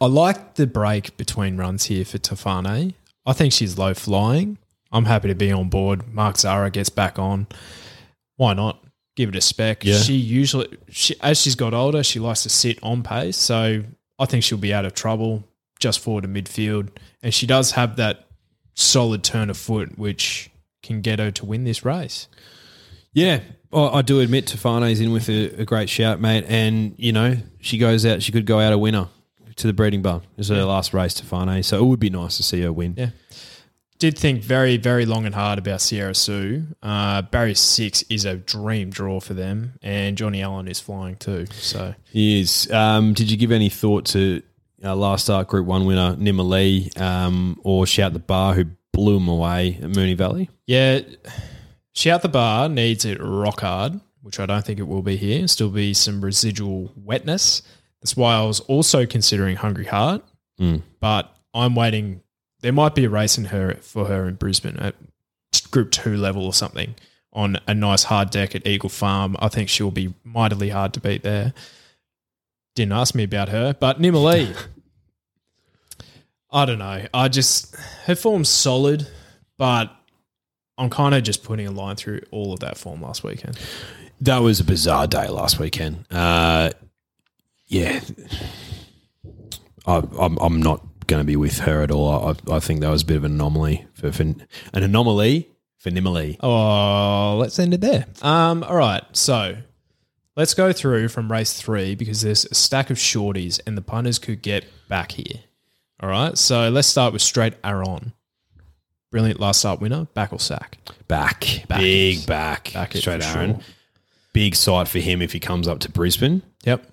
I 0.00 0.06
like 0.06 0.54
the 0.54 0.66
break 0.66 1.16
between 1.16 1.56
runs 1.56 1.86
here 1.86 2.04
for 2.04 2.18
Tofane. 2.18 2.94
I 3.26 3.32
think 3.32 3.52
she's 3.52 3.76
low 3.78 3.94
flying. 3.94 4.58
I'm 4.92 5.06
happy 5.06 5.28
to 5.28 5.34
be 5.34 5.50
on 5.50 5.68
board. 5.68 6.12
Mark 6.12 6.38
Zahra 6.38 6.70
gets 6.70 6.88
back 6.88 7.18
on. 7.18 7.46
Why 8.36 8.54
not? 8.54 8.82
Give 9.16 9.28
it 9.28 9.36
a 9.36 9.40
spec. 9.40 9.84
Yeah. 9.84 9.98
She 9.98 10.14
usually, 10.14 10.68
she, 10.88 11.14
as 11.20 11.40
she's 11.40 11.54
got 11.54 11.74
older, 11.74 12.02
she 12.02 12.18
likes 12.20 12.42
to 12.44 12.48
sit 12.48 12.78
on 12.82 13.02
pace. 13.02 13.36
So 13.36 13.82
I 14.18 14.24
think 14.26 14.44
she'll 14.44 14.58
be 14.58 14.72
out 14.74 14.84
of 14.84 14.94
trouble 14.94 15.44
just 15.84 16.00
forward 16.00 16.22
to 16.22 16.28
midfield. 16.28 16.88
And 17.22 17.34
she 17.34 17.46
does 17.46 17.72
have 17.72 17.96
that 17.96 18.26
solid 18.72 19.22
turn 19.22 19.50
of 19.50 19.58
foot, 19.58 19.98
which 19.98 20.50
can 20.82 21.02
get 21.02 21.18
her 21.18 21.30
to 21.32 21.44
win 21.44 21.64
this 21.64 21.84
race. 21.84 22.26
Yeah, 23.12 23.40
I 23.70 24.00
do 24.00 24.20
admit 24.20 24.46
Tofane's 24.46 24.98
in 24.98 25.12
with 25.12 25.28
a, 25.28 25.60
a 25.60 25.64
great 25.66 25.90
shout, 25.90 26.22
mate. 26.22 26.46
And, 26.48 26.94
you 26.96 27.12
know, 27.12 27.36
she 27.60 27.76
goes 27.76 28.06
out, 28.06 28.22
she 28.22 28.32
could 28.32 28.46
go 28.46 28.60
out 28.60 28.72
a 28.72 28.78
winner 28.78 29.08
to 29.56 29.66
the 29.66 29.74
breeding 29.74 30.00
barn. 30.00 30.22
It's 30.38 30.48
her 30.48 30.64
last 30.64 30.94
race, 30.94 31.20
Tefane. 31.20 31.62
So 31.62 31.78
it 31.78 31.84
would 31.84 32.00
be 32.00 32.08
nice 32.10 32.38
to 32.38 32.42
see 32.42 32.62
her 32.62 32.72
win. 32.72 32.94
Yeah. 32.96 33.10
Did 33.98 34.18
think 34.18 34.42
very, 34.42 34.78
very 34.78 35.04
long 35.04 35.26
and 35.26 35.34
hard 35.34 35.58
about 35.58 35.82
Sierra 35.82 36.14
Sue. 36.14 36.64
Uh, 36.82 37.22
Barry 37.22 37.54
Six 37.54 38.02
is 38.08 38.24
a 38.24 38.36
dream 38.36 38.90
draw 38.90 39.20
for 39.20 39.34
them, 39.34 39.74
and 39.82 40.18
Johnny 40.18 40.42
Allen 40.42 40.66
is 40.66 40.80
flying 40.80 41.16
too. 41.16 41.46
So 41.52 41.94
He 42.10 42.40
is. 42.40 42.70
Um, 42.72 43.12
did 43.12 43.30
you 43.30 43.36
give 43.36 43.52
any 43.52 43.68
thought 43.68 44.06
to 44.06 44.42
uh, 44.84 44.94
last 44.94 45.24
start 45.24 45.48
Group 45.48 45.66
1 45.66 45.86
winner, 45.86 46.14
Nimalee, 46.16 46.98
um, 47.00 47.58
or 47.64 47.86
Shout 47.86 48.12
the 48.12 48.18
Bar, 48.18 48.54
who 48.54 48.64
blew 48.92 49.16
him 49.16 49.28
away 49.28 49.78
at 49.82 49.90
Moonee 49.90 50.16
Valley? 50.16 50.50
yeah, 50.66 51.00
shout 51.94 52.22
the 52.22 52.28
bar 52.28 52.68
needs 52.68 53.04
it 53.04 53.18
rock 53.20 53.60
hard, 53.60 54.00
which 54.22 54.38
I 54.40 54.46
don't 54.46 54.64
think 54.64 54.78
it 54.78 54.84
will 54.88 55.02
be 55.02 55.16
here. 55.16 55.46
Still 55.48 55.70
be 55.70 55.94
some 55.94 56.20
residual 56.24 56.92
wetness. 56.96 57.62
That's 58.00 58.16
why 58.16 58.34
I 58.36 58.42
was 58.44 58.60
also 58.60 59.06
considering 59.06 59.56
Hungry 59.56 59.86
Heart, 59.86 60.22
Mm. 60.60 60.82
but 61.00 61.34
I'm 61.52 61.74
waiting. 61.74 62.20
There 62.60 62.72
might 62.72 62.94
be 62.94 63.04
a 63.04 63.10
race 63.10 63.36
in 63.38 63.46
her 63.46 63.74
for 63.80 64.06
her 64.06 64.28
in 64.28 64.34
Brisbane 64.36 64.76
at 64.78 64.94
Group 65.70 65.90
Two 65.90 66.16
level 66.16 66.44
or 66.46 66.52
something 66.54 66.94
on 67.32 67.58
a 67.66 67.74
nice 67.74 68.04
hard 68.04 68.30
deck 68.30 68.54
at 68.54 68.64
Eagle 68.66 68.88
Farm. 68.88 69.36
I 69.40 69.48
think 69.48 69.68
she'll 69.68 69.90
be 69.90 70.14
mightily 70.22 70.68
hard 70.68 70.92
to 70.94 71.00
beat 71.00 71.22
there. 71.24 71.52
Didn't 72.76 72.92
ask 72.92 73.14
me 73.14 73.24
about 73.24 73.48
her, 73.48 73.74
but 73.74 74.00
Nimalee. 74.00 74.54
I 76.54 76.64
don't 76.66 76.78
know. 76.78 77.04
I 77.12 77.28
just 77.28 77.74
her 78.06 78.14
form's 78.14 78.48
solid, 78.48 79.08
but 79.58 79.90
I'm 80.78 80.88
kind 80.88 81.14
of 81.14 81.24
just 81.24 81.42
putting 81.42 81.66
a 81.66 81.72
line 81.72 81.96
through 81.96 82.20
all 82.30 82.52
of 82.52 82.60
that 82.60 82.78
form 82.78 83.02
last 83.02 83.24
weekend. 83.24 83.58
That 84.20 84.38
was 84.38 84.60
a 84.60 84.64
bizarre 84.64 85.08
day 85.08 85.28
last 85.28 85.58
weekend. 85.58 86.06
Uh, 86.10 86.70
yeah, 87.66 88.00
I, 89.84 90.02
I'm, 90.18 90.38
I'm 90.38 90.62
not 90.62 90.80
going 91.08 91.20
to 91.20 91.26
be 91.26 91.34
with 91.36 91.58
her 91.58 91.82
at 91.82 91.90
all. 91.90 92.28
I, 92.48 92.54
I 92.54 92.60
think 92.60 92.80
that 92.80 92.88
was 92.88 93.02
a 93.02 93.06
bit 93.06 93.16
of 93.16 93.24
an 93.24 93.32
anomaly 93.32 93.86
for, 93.92 94.12
for 94.12 94.22
an 94.22 94.46
anomaly 94.72 95.50
for 95.76 95.90
Nimalee. 95.90 96.36
Oh, 96.40 97.36
let's 97.36 97.58
end 97.58 97.74
it 97.74 97.80
there. 97.80 98.06
Um, 98.22 98.62
all 98.62 98.76
right, 98.76 99.02
so 99.12 99.56
let's 100.36 100.54
go 100.54 100.72
through 100.72 101.08
from 101.08 101.30
race 101.30 101.52
three 101.60 101.96
because 101.96 102.22
there's 102.22 102.44
a 102.44 102.54
stack 102.54 102.90
of 102.90 102.96
shorties 102.96 103.60
and 103.66 103.76
the 103.76 103.82
punters 103.82 104.20
could 104.20 104.40
get 104.40 104.64
back 104.88 105.12
here. 105.12 105.40
All 106.00 106.08
right, 106.08 106.36
so 106.36 106.68
let's 106.70 106.88
start 106.88 107.12
with 107.12 107.22
straight 107.22 107.54
Arron. 107.62 108.12
Brilliant 109.10 109.38
last 109.40 109.60
start 109.60 109.80
winner, 109.80 110.06
back 110.14 110.32
or 110.32 110.40
sack? 110.40 110.78
Back, 111.06 111.62
Back 111.68 111.78
big 111.80 112.18
it. 112.18 112.26
back, 112.26 112.72
Back 112.72 112.94
it 112.96 113.00
straight 113.00 113.22
Arron. 113.22 113.54
sure. 113.54 113.64
Big 114.32 114.56
sight 114.56 114.88
for 114.88 114.98
him 114.98 115.22
if 115.22 115.32
he 115.32 115.38
comes 115.40 115.68
up 115.68 115.78
to 115.80 115.90
Brisbane. 115.90 116.42
Yep, 116.64 116.84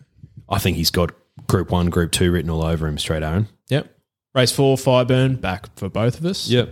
I 0.48 0.60
think 0.60 0.78
he's 0.78 0.92
got 0.92 1.12
Group 1.48 1.72
One, 1.72 1.90
Group 1.90 2.12
Two 2.12 2.32
written 2.32 2.52
all 2.52 2.64
over 2.64 2.88
him. 2.88 2.98
Straight 3.00 3.24
Arron. 3.24 3.48
yep. 3.70 3.96
Race 4.36 4.52
four, 4.52 4.78
Fireburn, 4.78 5.42
back 5.42 5.76
for 5.76 5.90
both 5.90 6.20
of 6.20 6.26
us. 6.26 6.48
Yep. 6.48 6.70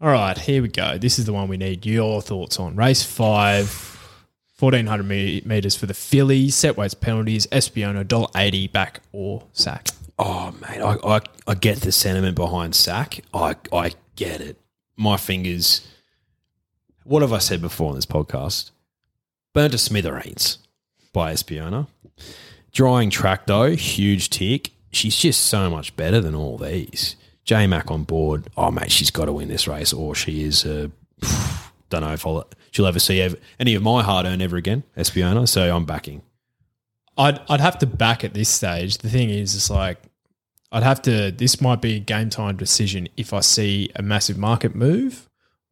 All 0.00 0.10
right, 0.10 0.36
here 0.38 0.60
we 0.62 0.68
go. 0.68 0.98
This 0.98 1.18
is 1.18 1.24
the 1.24 1.32
one 1.32 1.48
we 1.48 1.56
need 1.56 1.84
your 1.86 2.20
thoughts 2.22 2.60
on. 2.60 2.76
Race 2.76 3.02
five, 3.02 3.66
1400 4.58 5.02
me- 5.04 5.42
meters 5.46 5.74
for 5.74 5.86
the 5.86 5.94
filly, 5.94 6.50
set 6.50 6.76
weights 6.76 6.92
penalties, 6.94 7.46
Espiona, 7.48 8.04
$1.80 8.04 8.70
back 8.70 9.00
or 9.12 9.42
sack. 9.54 9.88
Oh 10.18 10.54
mate, 10.62 10.80
I, 10.80 10.96
I 11.04 11.20
I 11.46 11.54
get 11.54 11.80
the 11.80 11.92
sentiment 11.92 12.36
behind 12.36 12.74
sack. 12.74 13.20
I 13.34 13.56
I 13.72 13.92
get 14.16 14.40
it. 14.40 14.58
My 14.96 15.16
fingers. 15.16 15.86
What 17.04 17.22
have 17.22 17.32
I 17.32 17.38
said 17.38 17.60
before 17.60 17.90
on 17.90 17.94
this 17.96 18.06
podcast? 18.06 18.70
Burnt 19.52 19.72
to 19.72 19.78
smithereens 19.78 20.58
by 21.12 21.32
Espiona. 21.32 21.86
Drying 22.72 23.10
track 23.10 23.46
though, 23.46 23.70
huge 23.70 24.30
tick. 24.30 24.72
She's 24.90 25.16
just 25.16 25.42
so 25.46 25.68
much 25.70 25.94
better 25.96 26.20
than 26.20 26.34
all 26.34 26.56
these. 26.58 27.16
J 27.44 27.66
Mac 27.66 27.90
on 27.90 28.04
board. 28.04 28.48
Oh 28.56 28.70
mate, 28.70 28.90
she's 28.90 29.10
got 29.10 29.26
to 29.26 29.32
win 29.32 29.48
this 29.48 29.68
race, 29.68 29.92
or 29.92 30.14
she 30.14 30.42
is. 30.42 30.64
Uh, 30.64 30.88
don't 31.90 32.00
know 32.02 32.12
if 32.12 32.26
I'll, 32.26 32.48
she'll 32.70 32.86
ever 32.86 32.98
see 32.98 33.36
any 33.60 33.74
of 33.74 33.82
my 33.82 34.02
hard 34.02 34.26
earned 34.26 34.42
ever 34.42 34.56
again, 34.56 34.82
Espiona. 34.96 35.46
So 35.46 35.74
I'm 35.74 35.84
backing. 35.84 36.22
I'd, 37.16 37.40
I'd 37.48 37.60
have 37.60 37.78
to 37.78 37.86
back 37.86 38.24
at 38.24 38.34
this 38.34 38.48
stage. 38.48 38.98
The 38.98 39.08
thing 39.08 39.30
is, 39.30 39.54
it's 39.54 39.70
like, 39.70 39.98
I'd 40.72 40.82
have 40.82 41.00
to, 41.02 41.30
this 41.30 41.60
might 41.60 41.80
be 41.80 41.96
a 41.96 42.00
game 42.00 42.30
time 42.30 42.56
decision 42.56 43.08
if 43.16 43.32
I 43.32 43.40
see 43.40 43.90
a 43.94 44.02
massive 44.02 44.36
market 44.36 44.74
move 44.74 45.28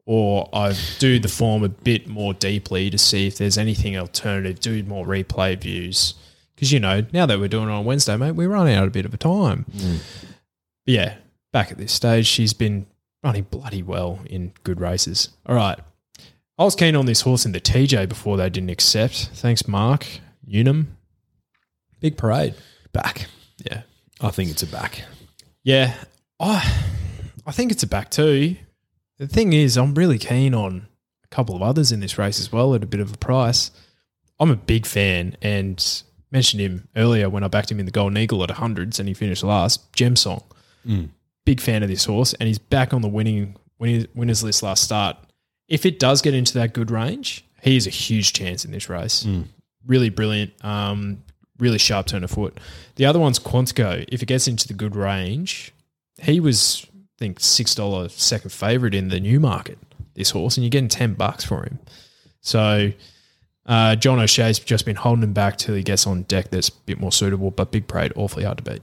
or 0.07 0.49
I 0.53 0.75
do 0.99 1.19
the 1.19 1.29
form 1.29 1.65
a 1.65 1.69
bit 1.69 2.07
more 2.07 2.35
deeply 2.35 2.91
to 2.91 2.99
see 2.99 3.27
if 3.27 3.39
there's 3.39 3.57
anything 3.57 3.97
alternative, 3.97 4.61
do 4.61 4.83
more 4.83 5.07
replay 5.07 5.59
views. 5.61 6.15
Because, 6.55 6.73
you 6.73 6.79
know, 6.79 7.05
now 7.13 7.27
that 7.27 7.39
we're 7.39 7.49
doing 7.49 7.69
it 7.69 7.73
on 7.73 7.85
Wednesday, 7.85 8.17
mate, 8.17 8.33
we're 8.33 8.49
running 8.49 8.75
out 8.75 8.87
a 8.87 8.91
bit 8.91 9.07
of 9.07 9.15
a 9.15 9.17
time. 9.17 9.65
Mm. 9.73 9.99
But 10.85 10.95
yeah, 10.95 11.15
back 11.53 11.73
at 11.73 11.79
this 11.79 11.93
stage, 11.93 12.27
she's 12.27 12.53
been 12.53 12.87
running 13.23 13.45
bloody 13.45 13.83
well 13.83 14.21
in 14.27 14.53
good 14.63 14.81
races. 14.81 15.31
All 15.47 15.57
right. 15.57 15.79
I 16.59 16.65
was 16.65 16.77
keen 16.77 16.95
on 16.95 17.07
this 17.07 17.23
horse 17.23 17.45
in 17.45 17.53
the 17.53 17.61
TJ 17.61 18.09
before 18.09 18.37
they 18.37 18.49
didn't 18.49 18.71
accept. 18.71 19.31
Thanks, 19.35 19.67
Mark. 19.67 20.07
Unum. 20.47 20.97
Big 22.05 22.19
parade. 22.19 22.53
Back. 22.93 23.29
Yeah. 23.65 23.81
I 24.21 24.29
think 24.29 24.51
it's 24.51 24.63
a 24.63 24.67
back. 24.67 25.05
Yeah. 25.63 25.95
I 26.39 26.57
I 27.47 27.51
think 27.51 27.73
it's 27.73 27.83
a 27.83 27.87
back 27.87 28.11
too. 28.11 28.57
The 29.17 29.27
thing 29.27 29.55
is, 29.55 29.79
I'm 29.79 29.95
really 29.95 30.19
keen 30.19 30.55
on 30.55 30.87
a 31.25 31.29
couple 31.29 31.57
of 31.57 31.63
others 31.63 31.93
in 31.93 32.01
this 32.01 32.19
race 32.19 32.39
as 32.39 32.53
well 32.53 32.75
at 32.75 32.83
a 32.83 32.87
bit 32.87 33.01
of 33.01 33.15
a 33.15 33.17
price. 33.17 33.71
I'm 34.39 34.51
a 34.51 34.57
big 34.57 34.85
fan, 34.85 35.39
and 35.41 36.03
mentioned 36.31 36.61
him 36.61 36.89
earlier 36.95 37.31
when 37.31 37.43
I 37.43 37.49
backed 37.49 37.71
him 37.71 37.81
in 37.81 37.87
the 37.87 37.91
Golden 37.91 38.19
Eagle 38.19 38.43
at 38.43 38.51
hundreds, 38.51 38.99
and 38.99 39.09
he 39.09 39.15
finished 39.15 39.43
last. 39.43 39.91
Gem 39.95 40.15
Song, 40.15 40.43
big 41.47 41.59
fan 41.59 41.83
of 41.83 41.89
this 41.89 42.05
horse, 42.05 42.35
and 42.35 42.49
he's 42.49 42.59
back 42.59 42.93
on 42.93 43.01
the 43.01 43.09
winning 43.09 43.57
winners 43.79 44.43
list 44.43 44.63
last 44.63 44.85
start. 44.85 45.17
If 45.69 45.87
it 45.87 45.99
does 45.99 46.21
get 46.21 46.35
into 46.35 46.53
that 46.59 46.75
good 46.75 46.91
range, 46.91 47.47
he 47.63 47.79
is 47.79 47.87
a 47.87 47.91
huge 47.91 48.35
chance 48.35 48.67
in 48.67 48.73
this 48.73 48.91
race. 48.91 49.27
Really 49.87 50.11
brilliant, 50.11 50.53
um, 50.63 51.23
really 51.59 51.79
sharp 51.79 52.07
turn 52.07 52.25
of 52.25 52.31
foot. 52.31 52.59
The 52.97 53.07
other 53.07 53.19
one's 53.19 53.39
Quantico. 53.39 54.05
If 54.09 54.23
it 54.23 54.27
gets 54.27 54.49
into 54.49 54.67
the 54.67 54.75
good 54.75 54.97
range, 54.97 55.73
he 56.21 56.41
was 56.41 56.87
I 56.93 57.19
think 57.19 57.41
six 57.41 57.75
dollar 57.75 58.09
second 58.09 58.51
favorite 58.51 58.95
in 58.95 59.09
the 59.09 59.21
Newmarket. 59.21 59.79
This 60.15 60.31
horse, 60.31 60.57
and 60.57 60.65
you're 60.65 60.71
getting 60.71 60.89
ten 60.89 61.15
bucks 61.15 61.45
for 61.45 61.65
him. 61.65 61.81
So 62.41 62.93
uh, 63.67 63.97
John 63.97 64.19
O'Shea's 64.21 64.59
just 64.59 64.85
been 64.85 64.97
holding 64.97 65.25
him 65.25 65.33
back 65.33 65.57
till 65.57 65.75
he 65.75 65.83
gets 65.83 66.07
on 66.07 66.23
deck 66.23 66.51
that's 66.51 66.69
a 66.69 66.73
bit 66.87 67.01
more 67.01 67.13
suitable. 67.13 67.51
But 67.51 67.73
Big 67.73 67.89
Parade 67.89 68.13
awfully 68.17 68.45
hard 68.45 68.59
to 68.59 68.65
beat. 68.65 68.83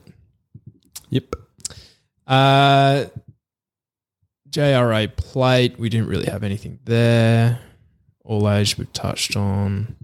Yep. 1.10 1.36
Uh, 2.27 3.05
JRA 4.49 5.15
plate, 5.15 5.79
we 5.79 5.89
didn't 5.89 6.07
really 6.07 6.25
have 6.25 6.43
anything 6.43 6.79
there. 6.86 7.60
All 8.23 8.49
age 8.49 8.77
we've 8.77 8.91
touched 8.93 9.36
on. 9.36 9.95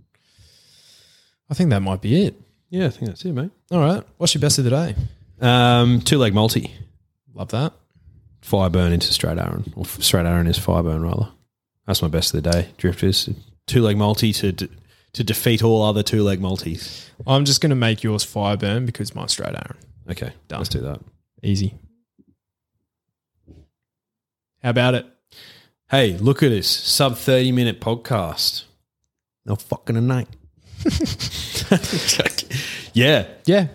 I 1.49 1.53
think 1.53 1.69
that 1.69 1.82
might 1.82 2.01
be 2.01 2.25
it. 2.25 2.36
Yeah, 2.69 2.88
I 2.88 2.89
think 2.89 3.08
that's 3.08 3.23
it, 3.25 3.34
mate. 3.34 3.51
All 3.71 3.80
right. 3.80 4.03
What's 4.17 4.34
your 4.36 4.41
best 4.41 4.58
of 4.58 4.65
the 4.65 4.69
day? 4.71 4.95
Um, 5.39 6.01
two 6.01 6.17
leg 6.17 6.34
multi. 6.34 6.71
Love 7.34 7.49
that. 7.49 7.73
Fireburn 8.41 8.91
into 8.93 9.12
straight 9.13 9.38
iron, 9.39 9.71
Or 9.75 9.86
straight 9.86 10.25
iron 10.25 10.47
is 10.47 10.58
Fireburn, 10.60 11.03
rather. 11.03 11.30
That's 11.86 12.01
my 12.01 12.08
best 12.08 12.34
of 12.34 12.43
the 12.43 12.51
day. 12.51 12.69
Drifters. 12.77 13.30
Two 13.67 13.82
leg 13.82 13.97
multi 13.97 14.34
to 14.34 14.51
d- 14.51 14.69
to 15.13 15.23
defeat 15.23 15.63
all 15.63 15.82
other 15.84 16.03
two 16.03 16.23
leg 16.23 16.39
multis. 16.41 17.10
I'm 17.25 17.45
just 17.45 17.62
going 17.62 17.69
to 17.71 17.75
make 17.75 18.03
yours 18.03 18.23
Fireburn 18.25 18.86
because 18.86 19.15
mine's 19.15 19.32
straight 19.32 19.56
iron. 19.56 19.77
Okay, 20.10 20.32
Done. 20.47 20.60
let's 20.60 20.69
do 20.69 20.80
that. 20.82 20.99
Easy. 21.43 21.73
How 24.63 24.69
about 24.71 24.95
it? 24.95 25.06
Hey, 25.89 26.17
look 26.17 26.43
at 26.43 26.49
this 26.49 26.67
sub 26.69 27.17
30 27.17 27.51
minute 27.51 27.80
podcast. 27.82 28.63
No 29.45 29.56
fucking 29.56 29.95
a 29.97 30.01
night. 30.01 30.27
yeah. 32.93 33.28
Yeah. 33.45 33.67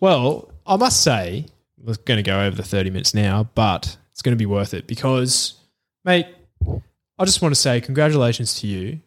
Well, 0.00 0.52
I 0.66 0.76
must 0.76 1.02
say, 1.02 1.46
we're 1.78 1.96
going 2.04 2.18
to 2.18 2.22
go 2.22 2.40
over 2.40 2.56
the 2.56 2.62
30 2.62 2.90
minutes 2.90 3.14
now, 3.14 3.48
but 3.54 3.96
it's 4.12 4.22
going 4.22 4.36
to 4.36 4.38
be 4.38 4.46
worth 4.46 4.74
it 4.74 4.86
because, 4.86 5.54
mate, 6.04 6.26
I 7.18 7.24
just 7.24 7.42
want 7.42 7.54
to 7.54 7.60
say 7.60 7.80
congratulations 7.80 8.60
to 8.60 8.66
you 8.66 9.00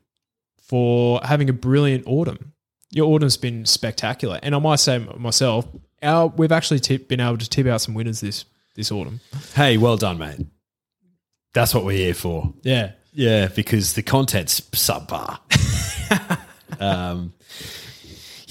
for 0.61 1.19
having 1.23 1.49
a 1.49 1.53
brilliant 1.53 2.05
autumn. 2.07 2.53
Your 2.91 3.13
autumn's 3.13 3.37
been 3.37 3.65
spectacular. 3.65 4.39
And 4.43 4.53
I 4.53 4.59
might 4.59 4.79
say 4.79 4.99
myself, 5.17 5.67
our, 6.01 6.27
we've 6.27 6.51
actually 6.51 6.79
tip, 6.79 7.07
been 7.07 7.19
able 7.19 7.37
to 7.37 7.49
tip 7.49 7.65
out 7.67 7.81
some 7.81 7.93
winners 7.93 8.21
this, 8.21 8.45
this 8.75 8.91
autumn. 8.91 9.19
Hey, 9.55 9.77
well 9.77 9.97
done, 9.97 10.17
mate. 10.17 10.45
That's 11.53 11.73
what 11.73 11.85
we're 11.85 11.97
here 11.97 12.13
for. 12.13 12.53
Yeah. 12.61 12.91
Yeah, 13.13 13.47
because 13.47 13.93
the 13.93 14.01
content's 14.01 14.61
subpar. 14.61 15.39
um, 16.79 17.33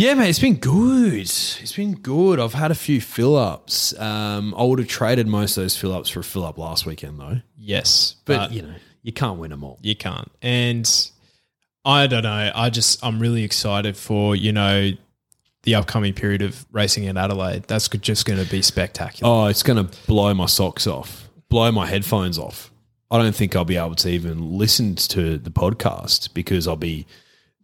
yeah, 0.03 0.15
mate, 0.15 0.31
it's 0.31 0.39
been 0.39 0.57
good. 0.57 1.21
It's 1.21 1.77
been 1.77 1.95
good. 1.95 2.41
I've 2.41 2.55
had 2.55 2.71
a 2.71 2.75
few 2.75 3.01
fill 3.01 3.37
ups. 3.37 3.97
Um, 3.99 4.55
I 4.59 4.65
would 4.65 4.81
have 4.81 4.89
traded 4.89 5.27
most 5.29 5.57
of 5.57 5.63
those 5.63 5.77
fill 5.77 5.93
ups 5.93 6.11
for 6.11 6.21
a 6.21 6.25
fill 6.25 6.45
up 6.45 6.59
last 6.59 6.87
weekend, 6.87 7.21
though. 7.21 7.41
Yes. 7.57 8.17
But, 8.25 8.51
you 8.53 8.63
know, 8.63 8.75
you 9.03 9.13
can't 9.13 9.39
win 9.39 9.51
them 9.51 9.63
all. 9.63 9.79
You 9.81 9.95
can't. 9.95 10.31
And 10.43 10.91
I 11.85 12.07
don't 12.07 12.25
know. 12.25 12.51
I 12.55 12.71
just 12.71 13.05
I'm 13.05 13.21
really 13.21 13.45
excited 13.45 13.97
for 13.97 14.37
you 14.37 14.53
know 14.53 14.91
the 15.63 15.75
upcoming 15.75 16.15
period 16.15 16.43
of 16.43 16.67
racing 16.73 17.05
in 17.05 17.17
Adelaide. 17.17 17.65
That's 17.65 17.89
just 17.89 18.27
going 18.27 18.43
to 18.45 18.51
be 18.51 18.63
spectacular. 18.63 19.33
Oh, 19.33 19.47
it's 19.47 19.63
going 19.63 19.85
to 19.87 19.99
blow 20.07 20.35
my 20.35 20.47
socks 20.47 20.87
off, 20.87 21.29
blow 21.49 21.71
my 21.71 21.87
headphones 21.87 22.39
off. 22.39 22.73
I 23.11 23.19
don't 23.19 23.35
think 23.35 23.55
I'll 23.55 23.65
be 23.65 23.77
able 23.77 23.95
to 23.97 24.09
even 24.09 24.59
listen 24.59 24.95
to 24.97 25.39
the 25.39 25.51
podcast 25.51 26.33
because 26.35 26.67
I'll 26.67 26.77
be, 26.77 27.07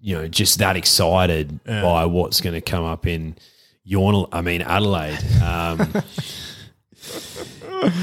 you 0.01 0.17
know, 0.17 0.29
just 0.29 0.59
that 0.59 0.77
excited 0.77 1.63
by 1.65 2.07
what's 2.07 2.41
going 2.41 2.55
to 2.55 2.61
come 2.61 2.85
up 2.85 3.07
in 3.07 3.37
Yawn. 3.85 4.29
I 4.33 4.43
mean 4.43 4.63
Adelaide. 4.63 5.19
Um, 5.43 5.89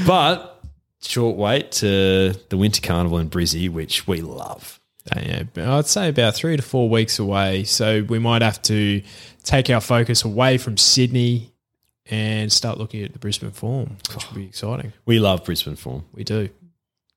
but 0.06 0.64
short 1.00 1.36
wait 1.36 1.72
to 1.72 2.34
the 2.48 2.56
Winter 2.56 2.80
Carnival 2.80 3.18
in 3.18 3.30
Brizzy, 3.30 3.70
which 3.70 4.06
we 4.06 4.20
love. 4.20 4.80
Uh, 5.14 5.20
yeah, 5.24 5.76
I'd 5.76 5.86
say 5.86 6.08
about 6.08 6.34
three 6.34 6.56
to 6.56 6.62
four 6.62 6.88
weeks 6.88 7.18
away. 7.18 7.64
So 7.64 8.04
we 8.08 8.18
might 8.18 8.42
have 8.42 8.60
to 8.62 9.02
take 9.44 9.70
our 9.70 9.80
focus 9.80 10.24
away 10.24 10.58
from 10.58 10.76
Sydney 10.76 11.52
and 12.10 12.52
start 12.52 12.78
looking 12.78 13.04
at 13.04 13.12
the 13.12 13.18
Brisbane 13.18 13.52
form, 13.52 13.96
which 14.12 14.28
will 14.28 14.36
be 14.36 14.46
exciting. 14.46 14.92
We 15.04 15.18
love 15.18 15.44
Brisbane 15.44 15.76
form. 15.76 16.04
We 16.12 16.24
do. 16.24 16.48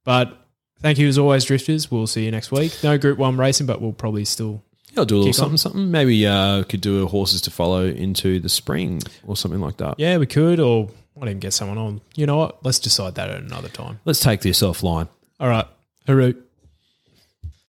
But 0.03 0.37
thank 0.81 0.97
you 0.97 1.07
as 1.07 1.17
always, 1.17 1.45
Drifters. 1.45 1.91
We'll 1.91 2.07
see 2.07 2.25
you 2.25 2.31
next 2.31 2.51
week. 2.51 2.75
No 2.83 2.97
Group 2.97 3.17
One 3.17 3.37
racing, 3.37 3.67
but 3.67 3.81
we'll 3.81 3.93
probably 3.93 4.25
still. 4.25 4.63
Yeah, 4.91 4.99
I'll 5.01 5.05
do 5.05 5.15
a 5.15 5.19
little 5.19 5.33
Kick 5.33 5.39
on. 5.41 5.57
something, 5.57 5.57
something. 5.57 5.91
Maybe 5.91 6.25
uh, 6.25 6.63
could 6.63 6.81
do 6.81 7.03
a 7.03 7.07
horses 7.07 7.41
to 7.41 7.51
follow 7.51 7.85
into 7.85 8.39
the 8.39 8.49
spring 8.49 9.01
or 9.25 9.35
something 9.37 9.59
like 9.61 9.77
that. 9.77 9.95
Yeah, 9.99 10.17
we 10.17 10.25
could, 10.25 10.59
or 10.59 10.89
I 11.15 11.19
might 11.19 11.27
even 11.29 11.39
get 11.39 11.53
someone 11.53 11.77
on. 11.77 12.01
You 12.15 12.25
know 12.25 12.37
what? 12.37 12.63
Let's 12.65 12.79
decide 12.79 13.15
that 13.15 13.29
at 13.29 13.41
another 13.41 13.69
time. 13.69 13.99
Let's 14.05 14.19
take 14.19 14.41
this 14.41 14.61
offline. 14.61 15.07
All 15.39 15.47
right. 15.49 15.67
Haroot. 16.07 16.48